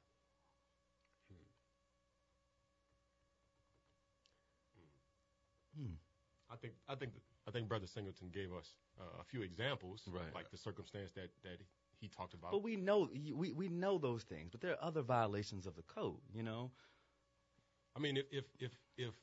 [6.57, 7.13] I think I think
[7.47, 10.35] I think Brother Singleton gave us uh, a few examples, Right.
[10.35, 11.61] like the circumstance that that
[12.01, 12.51] he talked about.
[12.53, 15.83] But we know we we know those things, but there are other violations of the
[15.83, 16.21] code.
[16.33, 16.71] You know,
[17.97, 19.15] I mean, if if if if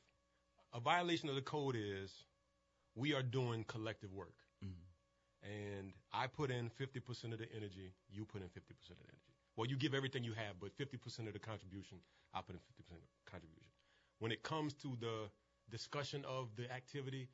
[0.72, 2.24] a violation of the code is
[2.94, 4.36] we are doing collective work,
[5.42, 9.34] and I put in 50% of the energy, you put in 50% of the energy.
[9.56, 11.98] Well, you give everything you have, but 50% of the contribution,
[12.32, 13.70] I put in 50% of the contribution.
[14.20, 15.28] When it comes to the
[15.70, 17.28] discussion of the activity,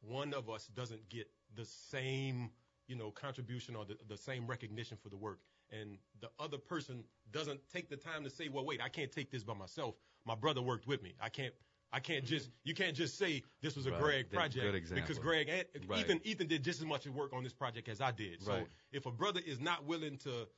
[0.00, 2.50] one of us doesn't get the same,
[2.86, 5.40] you know, contribution or the, the same recognition for the work.
[5.70, 9.30] And the other person doesn't take the time to say, well, wait, I can't take
[9.30, 9.96] this by myself.
[10.24, 11.14] My brother worked with me.
[11.20, 11.52] I can't,
[11.92, 14.00] I can't just, you can't just say this was a Right.
[14.00, 16.00] Greg project because Greg, and Right.
[16.00, 18.42] Ethan, Ethan did just as much work on this project as I did.
[18.42, 18.66] So Right.
[18.92, 20.48] if a brother is not willing to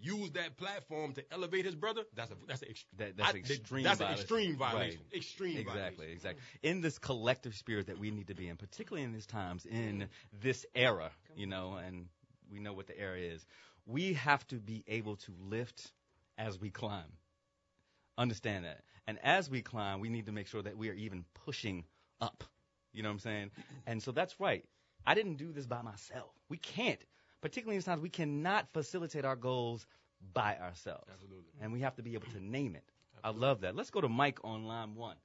[0.00, 2.66] use that platform to elevate his brother, that's a, that's a,
[2.98, 4.20] That- that's I- extreme That's an violation.
[4.22, 5.00] extreme violation.
[5.10, 5.16] Right.
[5.18, 6.12] Extreme exactly, violation.
[6.12, 6.42] exactly.
[6.62, 10.08] In this collective spirit that we need to be in, particularly in these times, in
[10.40, 12.06] this era, you know, and
[12.50, 13.44] we know what the era is.
[13.86, 15.92] We have to be able to lift
[16.38, 17.12] as we climb.
[18.18, 18.80] Understand that.
[19.06, 21.84] And as we climb, we need to make sure that we are even pushing
[22.20, 22.44] up.
[22.92, 23.50] You know what I'm saying?
[23.86, 24.64] And so that's right.
[25.06, 26.30] I didn't do this by myself.
[26.48, 26.98] We can't.
[27.46, 29.86] Particularly in these times, we cannot facilitate our goals
[30.34, 31.04] by ourselves.
[31.12, 31.52] Absolutely.
[31.60, 32.82] And we have to be able to name it.
[33.22, 33.76] I love that.
[33.76, 35.16] Let's go to Mike on line one.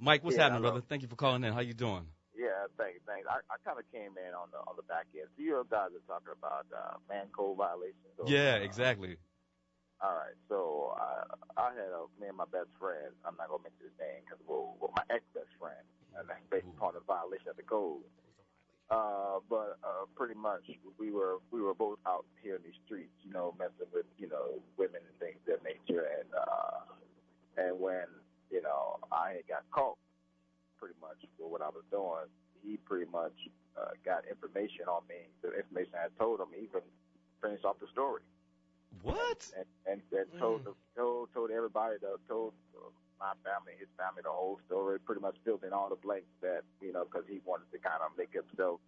[0.00, 0.80] Mike, what's Yeah, happening, brother?
[0.80, 1.52] Thank you for calling in.
[1.52, 2.06] How you doing?
[2.34, 3.26] Yeah, thank thanks, thanks.
[3.30, 5.28] I, I kind of came in on the on the back end.
[5.36, 8.18] So you guys are talking about uh, man code violations.
[8.18, 9.18] or, Yeah, uh, exactly.
[10.02, 11.24] All right, so uh,
[11.60, 13.12] I had a me and my best friend.
[13.24, 15.84] I'm not gonna mention his name because well, well, my ex best friend,
[16.16, 18.02] and that's based upon the violation of the code.
[18.90, 20.62] Uh, but uh, pretty much
[20.98, 24.28] we were we were both out here in these streets, you know, messing with you
[24.28, 26.82] know women and things of that nature, and uh,
[27.56, 28.06] and when
[28.50, 29.96] you know I had got caught
[30.78, 32.26] pretty much for what I was doing,
[32.66, 33.36] he pretty much
[33.78, 35.28] uh, got information on me.
[35.42, 36.82] The information I had told him, he even
[37.40, 38.22] finished off the story
[39.02, 39.46] What?
[39.56, 42.90] and and, and told the, told told everybody, the, told uh,
[43.20, 44.98] my family, his family, the whole story.
[44.98, 48.00] Pretty much filled in all the blanks that you know because he wanted to kind
[48.00, 48.80] of make himself,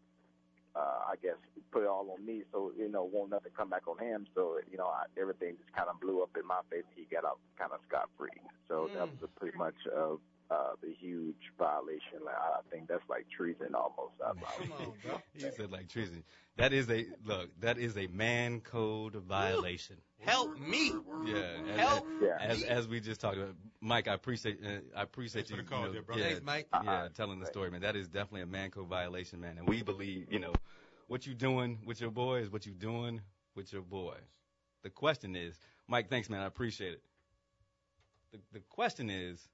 [0.74, 1.38] uh, I guess,
[1.70, 2.42] put it all on me.
[2.50, 4.26] So you know, won't nothing come back on him.
[4.34, 6.88] So you know, I, everything just kind of blew up in my face.
[6.96, 8.34] He got out kind of scot free.
[8.68, 10.16] So that was pretty much uh,
[10.52, 12.18] uh, the huge violation.
[12.24, 14.12] Like, I think that's like treason almost.
[14.24, 15.20] I, I Come on, bro.
[15.34, 16.24] He said like treason.
[16.56, 17.48] That is a look.
[17.60, 19.96] That is a man code violation.
[20.20, 20.92] Help me.
[21.24, 21.34] Yeah.
[21.72, 22.06] as- Help.
[22.20, 22.36] yeah.
[22.40, 25.62] As as we just talked about, Mike, I appreciate uh, I appreciate Thanks for you.
[25.62, 26.20] the call you know, there, brother.
[26.20, 26.66] yeah, Thanks, Mike.
[26.84, 27.80] yeah, telling the story, man.
[27.80, 29.56] That is definitely a man code violation, man.
[29.58, 30.52] And we believe, you know,
[31.08, 33.22] what you doing with your boy is what you doing
[33.54, 34.16] with your boy.
[34.82, 36.40] The question is, Mike, thanks, man.
[36.40, 37.02] I appreciate it.
[38.32, 39.48] The the question is,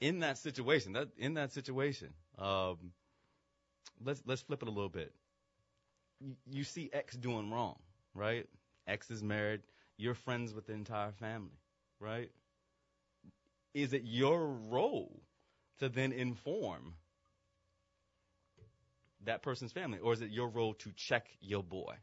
[0.00, 2.92] in that situation, that in that situation, um,
[4.04, 5.14] let's let's flip it a little bit.
[6.20, 7.78] You, you see X doing wrong,
[8.14, 8.48] right?
[8.86, 9.62] X is married.
[9.96, 11.58] You're friends with the entire family,
[12.00, 12.30] right?
[13.74, 15.22] Is it your role
[15.78, 16.94] to then inform
[19.24, 21.96] that person's family, or is it your role to check your boy?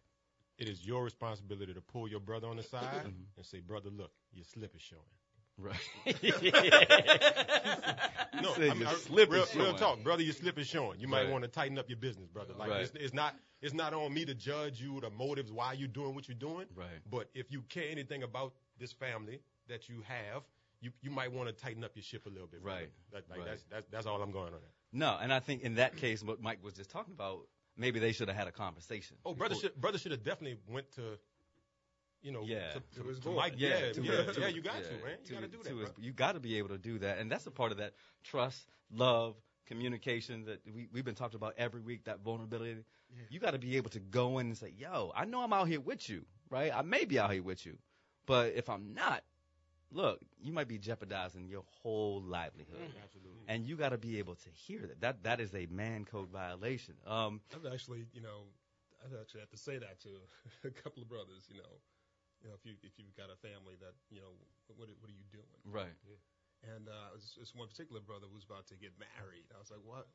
[0.57, 3.07] It is your responsibility to pull your brother on the side Mm-hmm.
[3.07, 5.03] and say, brother, look, your slip is showing.
[5.57, 5.75] Right.
[8.41, 10.21] No, I mean, your I- slip real, real talk, brother.
[10.23, 10.99] Your slip is showing.
[10.99, 11.31] You might Right.
[11.31, 12.53] want to tighten up your business, brother.
[12.53, 12.81] Like Right.
[12.81, 16.13] it's, it's not it's not on me to judge you the motives why you're doing
[16.15, 16.65] what you're doing.
[16.75, 16.87] Right.
[17.09, 19.39] But if you care anything about this family
[19.69, 20.43] that you have,
[20.81, 22.61] you you might want to tighten up your ship a little bit.
[22.63, 22.79] brother.
[22.81, 22.89] Right.
[23.13, 23.47] That, like Right.
[23.47, 24.59] That's, that's that's all I'm going on.
[24.59, 24.71] That.
[24.91, 27.47] No, and I think in that case, what Mike was just talking about,
[27.77, 29.15] maybe they should have had a conversation.
[29.25, 31.17] Oh, brother should brother should have definitely went to,
[32.23, 32.71] you know, Yeah.
[32.73, 33.29] to, To to, his to.
[33.29, 33.53] Mike.
[33.57, 35.17] Yeah, Yeah, to yeah, his- yeah, you got yeah, to, man.
[35.25, 36.03] You got to do that, to his- bro.
[36.03, 37.93] you got to be able to do that, and that's a part of that
[38.23, 39.35] trust, love,
[39.67, 42.05] communication that we we've been talking about every week.
[42.05, 42.83] That vulnerability.
[43.15, 43.23] Yeah.
[43.29, 45.67] You got to be able to go in and say, "Yo, I know I'm out
[45.67, 46.71] here with you, right?
[46.73, 47.77] I may be out here with you,
[48.25, 49.23] but if I'm not,
[49.91, 53.03] look, you might be jeopardizing your whole livelihood." Mm.
[53.03, 53.31] Absolutely.
[53.47, 55.01] And you got to be able to hear that.
[55.01, 56.95] That that is a man code violation.
[57.05, 58.45] Um, I've actually, you know,
[59.05, 60.09] I've actually had to say that to
[60.67, 61.47] a couple of brothers.
[61.49, 61.69] You know,
[62.43, 64.35] you know, if you if you've got a family that, you know,
[64.75, 65.59] what what are you doing?
[65.65, 65.95] right.
[66.63, 69.51] And uh, this, this one particular brother was about to get married.
[69.51, 70.07] I was like, "What,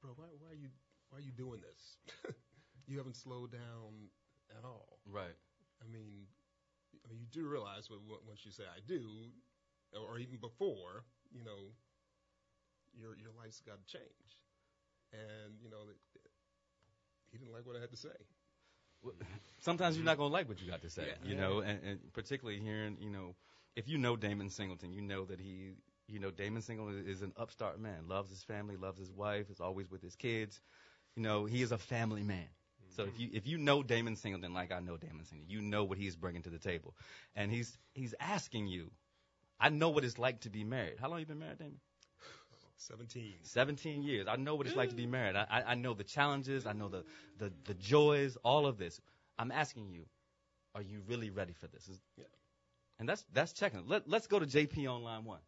[0.00, 0.16] bro?
[0.16, 0.72] Why, why are you
[1.12, 2.00] why are you doing this?
[2.88, 4.08] you haven't slowed down
[4.56, 5.00] at all.
[5.04, 5.36] Right.
[5.84, 6.24] I mean,
[7.04, 9.32] I mean, you do realize when, when- once you say I do,
[9.92, 11.72] or even before, you know,
[12.92, 14.30] your your life's got to change.
[15.12, 15.88] And you know,
[17.30, 18.16] he didn't like what I had to say.
[19.60, 21.28] sometimes you're not gonna like what you got to say, Yeah.
[21.30, 23.34] you know, and, and particularly hearing, you know,
[23.76, 25.72] if you know Damon Singleton, you know that he,
[26.08, 29.60] you know, Damon Singleton is an upstart man, loves his family, loves his wife, is
[29.60, 30.60] always with his kids,
[31.16, 32.38] you know, he is a family man.
[32.38, 32.94] Mm-hmm.
[32.96, 35.84] So if you if you know Damon Singleton like I know Damon Singleton, you know
[35.84, 36.94] what he's bringing to the table,
[37.34, 38.90] and he's he's asking you.
[39.62, 40.94] I know what it's like to be married.
[40.98, 41.80] How long you been married, Damon?
[42.80, 43.34] Seventeen.
[43.42, 44.26] 17 years.
[44.26, 45.36] I know what it's like to be married.
[45.36, 46.66] I, I, I know the challenges.
[46.66, 47.04] I know the,
[47.38, 49.00] the, the joys, all of this.
[49.38, 50.06] I'm asking you,
[50.74, 51.88] are you really ready for this?
[51.88, 52.24] Is- Yeah.
[52.98, 53.86] And that's that's checking.
[53.86, 55.40] Let, let's go to JP on line one.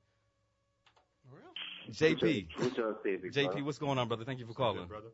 [1.31, 1.53] For real?
[1.91, 2.49] JP.
[2.59, 4.25] What y'all say, big JP, what's going on, brother?
[4.25, 4.89] Thank you for What's up, calling.
[4.89, 5.09] brother.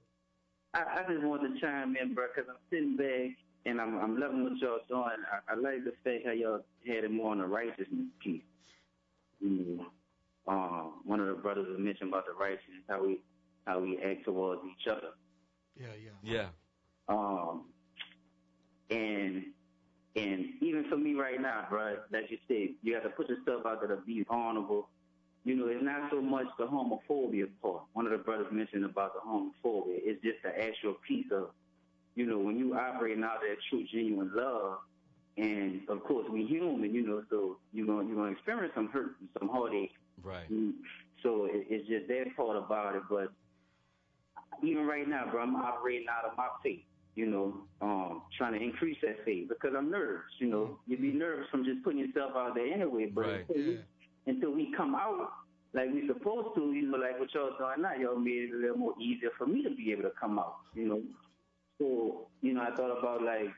[0.75, 4.19] I, I just wanted to chime in, bro, because I'm sitting back and I'm I'm
[4.19, 5.03] loving what y'all doing.
[5.33, 8.43] I, I like the fact how y'all had it more on the righteousness piece.
[9.41, 9.87] You know,
[10.49, 13.21] um, one of the brothers was mentioned about the righteousness, how we
[13.67, 15.13] how we act towards each other.
[15.79, 16.11] Yeah, yeah.
[16.23, 16.49] Yeah.
[17.09, 17.67] Um,
[18.91, 19.45] and
[20.17, 23.67] and even for me right now, bro, like you said, you have to put yourself
[23.67, 24.89] out there to be vulnerable.
[25.45, 27.83] You know, it's not so much the homophobia part.
[27.93, 30.01] One of the brothers mentioned about the homophobia.
[30.03, 31.51] It's just the actual piece of,
[32.17, 34.79] you know, when you operating out that true, genuine love,
[35.37, 39.15] and of course we human, you know, so you're gonna you're gonna experience some hurt
[39.39, 39.93] some heartache
[40.23, 40.51] Right.
[40.53, 40.73] Mm,
[41.23, 43.03] So it's just that part about it.
[43.09, 43.33] But
[44.63, 46.83] even right now, bro, I'm operating out of my faith.
[47.15, 50.23] You know, um, trying to increase that faith because I'm nervous.
[50.39, 53.07] You know, you'd be nervous from just putting yourself out there anyway.
[53.13, 53.45] But Right.
[53.49, 53.79] until, we,
[54.27, 55.33] until we come out
[55.75, 58.57] like we supposed to, you know, like what y'all doing now, y'all made it a
[58.57, 60.57] little more easier for me to be able to come out.
[60.75, 61.03] You know,
[61.79, 63.51] so you know, I thought about like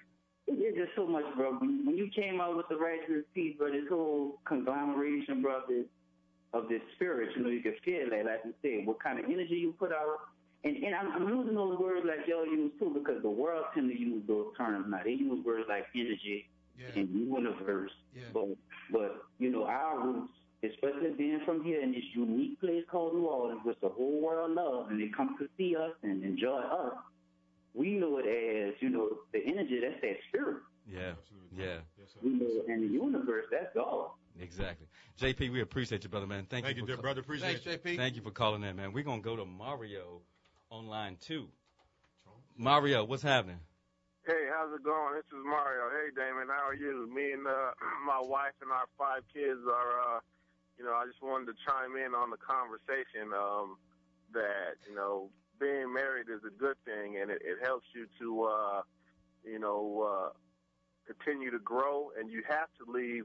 [0.47, 1.53] it- it's just so much, bro.
[1.59, 5.87] When you came out with the righteous piece, bro, this whole conglomeration, bro, this,
[6.53, 9.25] of this spirit, you know, you can feel it, like you said, what kind of
[9.27, 10.19] energy you put out.
[10.65, 13.91] And, and I'm, I'm using those words like y'all use too, because the world tend
[13.91, 15.01] to use those terms now.
[15.05, 16.49] They use words like energy
[16.79, 17.01] Yeah.
[17.01, 18.25] and universe, Yeah.
[18.35, 18.49] but
[18.93, 20.33] but you know our roots,
[20.63, 24.51] especially being from here in this unique place called New Orleans, which the whole world
[24.51, 26.95] loves, and they come to see us and enjoy us.
[27.73, 29.81] We know it as you know the energy.
[29.81, 30.59] That's that spirit.
[30.87, 31.13] Yeah.
[31.17, 31.57] Absolutely.
[31.57, 31.79] Yeah.
[31.99, 32.21] Yes, sir.
[32.23, 33.47] We know, and the universe.
[33.51, 34.11] That's God.
[34.39, 34.87] Exactly.
[35.21, 36.47] JP, we appreciate you, brother, man.
[36.49, 37.21] Thank, Thank you, for dear ca- brother.
[37.21, 37.93] Appreciate Thanks, you.
[37.93, 37.97] JP.
[37.97, 38.93] Thank you for calling in, man.
[38.93, 40.23] We're gonna go to Mario
[40.71, 41.49] on line two.
[42.57, 43.59] Mario, what's happening?
[44.27, 45.15] Hey, how's it going?
[45.15, 45.89] This is Mario.
[45.91, 47.09] Hey, Damon, how are you?
[47.13, 47.73] Me and uh,
[48.07, 50.21] my wife and our five kids are, uh,
[50.79, 53.77] you know, I just wanted to chime in on the conversation um,
[54.33, 58.45] that, you know, being married is a good thing and it, it helps you to,
[58.45, 58.83] uh,
[59.45, 60.31] you know, uh,
[61.07, 63.25] continue to grow and you have to leave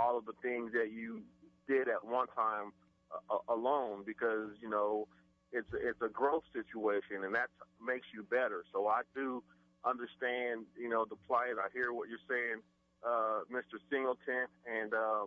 [0.00, 1.20] all of the things that you
[1.68, 2.72] did at one time
[3.12, 5.06] uh, alone because, you know,
[5.52, 7.50] it's it's a growth situation and that
[7.84, 8.64] makes you better.
[8.72, 9.42] So I do
[9.84, 11.58] understand, you know, the plight.
[11.58, 12.62] I hear what you're saying,
[13.04, 13.82] uh, Mr.
[13.90, 15.26] Singleton, and uh,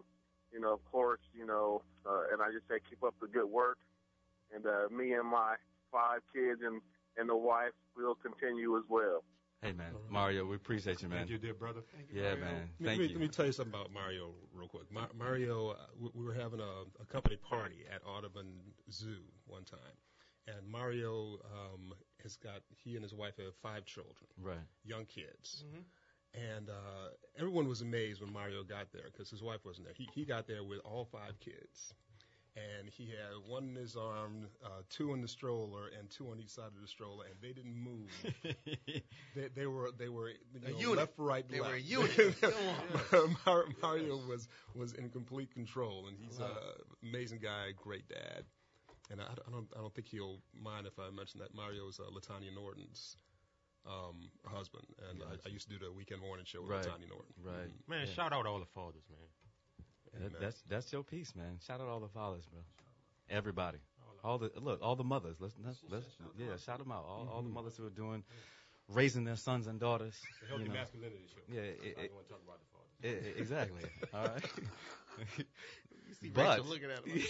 [0.52, 3.50] you know, of course, you know, uh, and I just say keep up the good
[3.50, 3.78] work.
[4.54, 5.56] And uh, me and my
[5.92, 6.82] five kids and
[7.18, 9.24] and the wife will continue as well.
[9.64, 11.20] Hey, man, Mario, we appreciate you, man.
[11.20, 11.82] Thank you, dear brother.
[11.96, 12.44] Thank you, Yeah, Mario.
[12.46, 12.54] man.
[12.54, 13.14] Let me, Thank let me- you.
[13.14, 14.92] let me tell you something about Mario real quick.
[14.92, 18.60] Ma- Mario, uh, we, we were having a, a company party at Audubon
[18.92, 19.80] Zoo one time,
[20.48, 21.94] and Mario um,
[22.24, 24.58] has got he and his wife have five children, Right.
[24.84, 25.84] young kids, Mhm.
[26.56, 29.96] and uh, everyone was amazed when Mario got there because his wife wasn't there.
[29.96, 31.94] He he got there with all five kids.
[32.56, 36.40] And he had one in his arm, uh, two in the stroller, and two on
[36.40, 38.10] each side of the stroller, and they didn't move.
[39.36, 40.98] They, they were they were you A know, unit.
[40.98, 41.72] left, right, They left.
[41.72, 42.36] were a unit.
[43.10, 46.46] Come Mar- Mario was was in complete control, and he's an
[47.02, 48.44] amazing guy, great dad.
[49.10, 52.04] And I, I don't I don't think he'll mind if I mention that Mario's uh,
[52.12, 53.18] LaTonya Norton's
[53.88, 56.84] um, husband, and I, I used to do the weekend morning show with Right.
[56.84, 57.34] Tanya Norton.
[57.44, 57.72] Right.
[57.90, 58.14] Man, Yeah.
[58.14, 59.28] shout out all the fathers, man.
[60.18, 60.32] Amen.
[60.40, 61.60] that's that's your piece, man.
[61.66, 62.62] Shout out all the fathers, bro.
[63.30, 63.80] Everybody,
[64.24, 65.38] all the look, all the mothers.
[65.40, 66.06] Let's let's, let's
[66.38, 67.06] yeah, shout them out.
[67.08, 67.56] All, all the mm-hmm.
[67.56, 68.24] mothers who are doing,
[68.88, 70.16] raising their sons and daughters.
[70.42, 70.76] The healthy you know.
[70.76, 71.42] masculinity show.
[71.54, 72.92] Yeah, it- it- want to talk about the fathers.
[73.04, 73.84] I- I- exactly.
[74.14, 74.44] All right.
[76.08, 77.22] You see But- Rachel looking at him.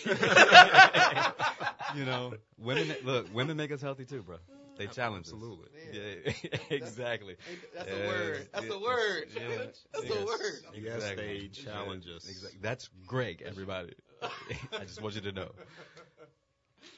[1.98, 3.34] you know, women look.
[3.34, 4.38] Women make us healthy too, bro.
[4.78, 5.34] They challenge us.
[5.34, 5.70] Absolutely.
[5.92, 6.34] Yeah,
[6.70, 7.36] exactly.
[7.76, 8.48] That's Yeah, a word.
[8.54, 9.24] That's yeah, a word.
[9.36, 9.58] yeah,
[9.94, 10.62] That's yes, a word.
[10.74, 11.26] Yes, exactly.
[11.26, 12.28] they challenge us.
[12.28, 12.60] Exactly.
[12.62, 13.94] That's Greg, everybody.
[14.24, 15.52] I just want you to know.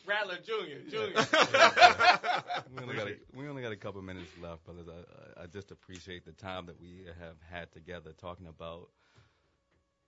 [0.05, 0.80] Rattler Junior.
[0.89, 1.15] Junior.
[2.76, 4.88] We only got a, we only got a couple minutes left, brothers.
[4.88, 8.89] I, I, I just appreciate the time that we have had together talking about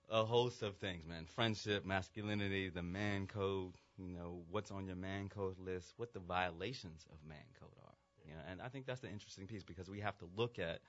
[0.09, 1.25] a host of things, man.
[1.25, 3.75] Friendship, masculinity, the man code.
[3.97, 7.95] You know what's on your man code list, what the violations of man code are.
[8.27, 10.81] You know, and I think that's the interesting piece because we have to look at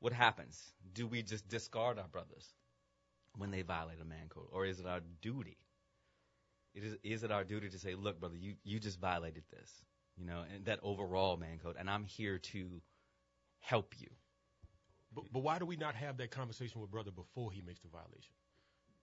[0.00, 0.72] what happens.
[0.94, 2.54] Do we just discard our brothers
[3.36, 5.56] when they violate a man code, or is it our duty?
[6.74, 9.82] It is, is it our duty to say, look, brother, you, you just violated this,
[10.16, 12.80] you know, and that overall man code, and I'm here to
[13.60, 14.08] help you.
[15.14, 17.88] But, but why do we not have that conversation with brother before he makes the
[17.88, 18.34] violation?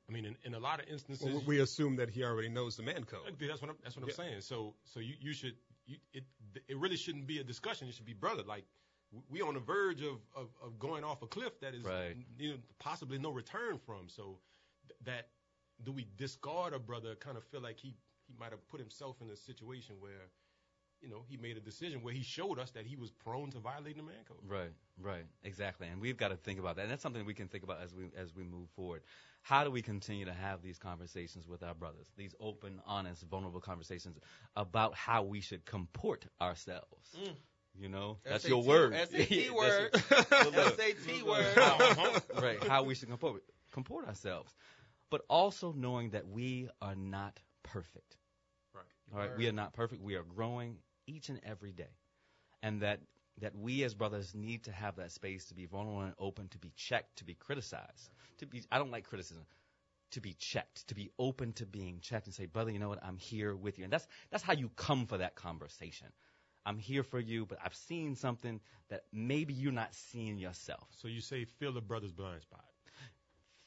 [0.10, 2.78] I mean, in, in a lot of instances, Well, we assume that he already knows
[2.78, 3.36] the man code.
[3.40, 4.16] that's what I'm, that's what I'm Yeah.
[4.16, 4.42] saying.
[4.42, 5.56] So, so you, you should,
[5.86, 6.24] you, it,
[6.68, 7.88] it really shouldn't be a discussion.
[7.90, 8.44] It should be brother.
[8.44, 8.64] Like,
[9.30, 12.16] we on the verge of, of, of going off a cliff that is, Right.
[12.40, 14.08] you know, possibly no return from.
[14.08, 14.40] So,
[14.88, 15.28] th- that
[15.84, 17.16] do we discard a brother?
[17.16, 17.94] Kind of feel like he
[18.28, 20.30] he might have put himself in a situation where,
[21.02, 23.60] you know, he made a decision where he showed us that he was prone to
[23.60, 24.38] violating the man code.
[24.48, 25.88] Right, right, exactly.
[25.88, 26.84] And we've got to think about that.
[26.84, 29.02] And that's something we can think about as we as we move forward.
[29.42, 32.08] How do we continue to have these conversations with our brothers?
[32.18, 34.18] These open, honest, vulnerable conversations
[34.56, 37.16] about how we should comport ourselves.
[37.18, 37.36] Mm.
[37.80, 38.94] You know, that's SAT your word.
[38.94, 39.96] SAT word.
[40.10, 41.46] SAT word.
[41.58, 42.20] Uh-huh.
[42.42, 44.56] right, how we should comport, comport ourselves,
[45.10, 48.18] but also knowing that we are not perfect.
[48.74, 48.84] Right.
[49.14, 50.02] All right, we are not perfect.
[50.02, 50.78] We are growing
[51.08, 51.90] each and every day,
[52.62, 53.00] and that
[53.40, 56.58] that we as brothers need to have that space to be vulnerable and open, to
[56.58, 58.10] be checked, to be criticized.
[58.40, 59.46] To be, I don't like criticism.
[60.12, 63.04] To be checked, to be open to being checked, and say, brother, you know what?
[63.04, 66.08] I'm here with you, and that's that's how you come for that conversation.
[66.66, 70.88] I'm here for you, but I've seen something that maybe you're not seeing yourself.
[70.92, 72.66] So you say fill the brother's blind spot.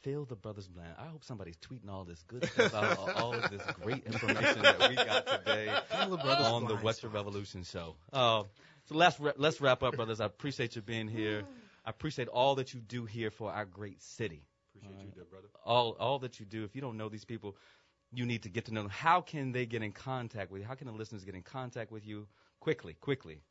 [0.03, 0.94] Fill the brothers blind.
[0.98, 4.62] I hope somebody's tweeting all this good stuff out, all- all of this great information
[4.62, 7.96] that we got today on the What's Your Revolution show.
[8.12, 8.44] Uh,
[8.86, 10.20] so let's let's wrap up, brothers.
[10.20, 11.42] I appreciate you being here.
[11.84, 14.42] I appreciate all that you do here for our great city.
[14.76, 15.48] Appreciate you, there, brother.
[15.64, 16.64] All all that you do.
[16.64, 17.57] If you don't know these people,
[18.12, 18.90] you need to get to know them.
[18.90, 20.66] How can they get in contact with you?
[20.66, 22.26] How can the listeners get in contact with you
[22.61, 22.94] quickly?
[23.01, 23.42] Quickly.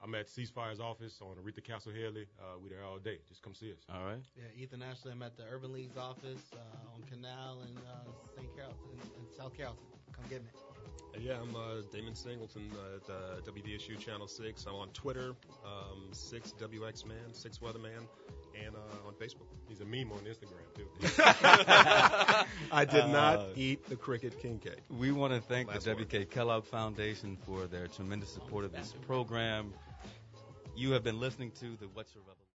[0.00, 2.26] Uh, I'm at Ceasefire's office on Oretha Castle Haley.
[2.40, 3.18] Uh, we there all day.
[3.28, 3.78] Just come see us.
[3.92, 4.18] All right.
[4.36, 5.12] Yeah, Ethan Ashley.
[5.12, 8.48] I'm at the Urban League's office uh, on Canal and uh, St.
[8.56, 9.82] Carrollton, in, in South Carrollton.
[10.12, 10.48] Come get me.
[11.20, 14.66] Yeah, I'm uh, Damon Singleton at uh, WDSU Channel 6.
[14.68, 15.34] I'm on Twitter,
[15.64, 18.06] um, 6WXMan, 6Weatherman,
[18.64, 19.46] and uh, on Facebook.
[19.68, 20.86] He's a meme on Instagram too.
[22.70, 24.78] I did Uh, not eat the cricket king cake.
[24.90, 26.08] We want to thank Last the word.
[26.12, 29.72] WK Kellogg Foundation for their tremendous support of this program.
[30.78, 32.38] You have been listening to the What's Your Revolution?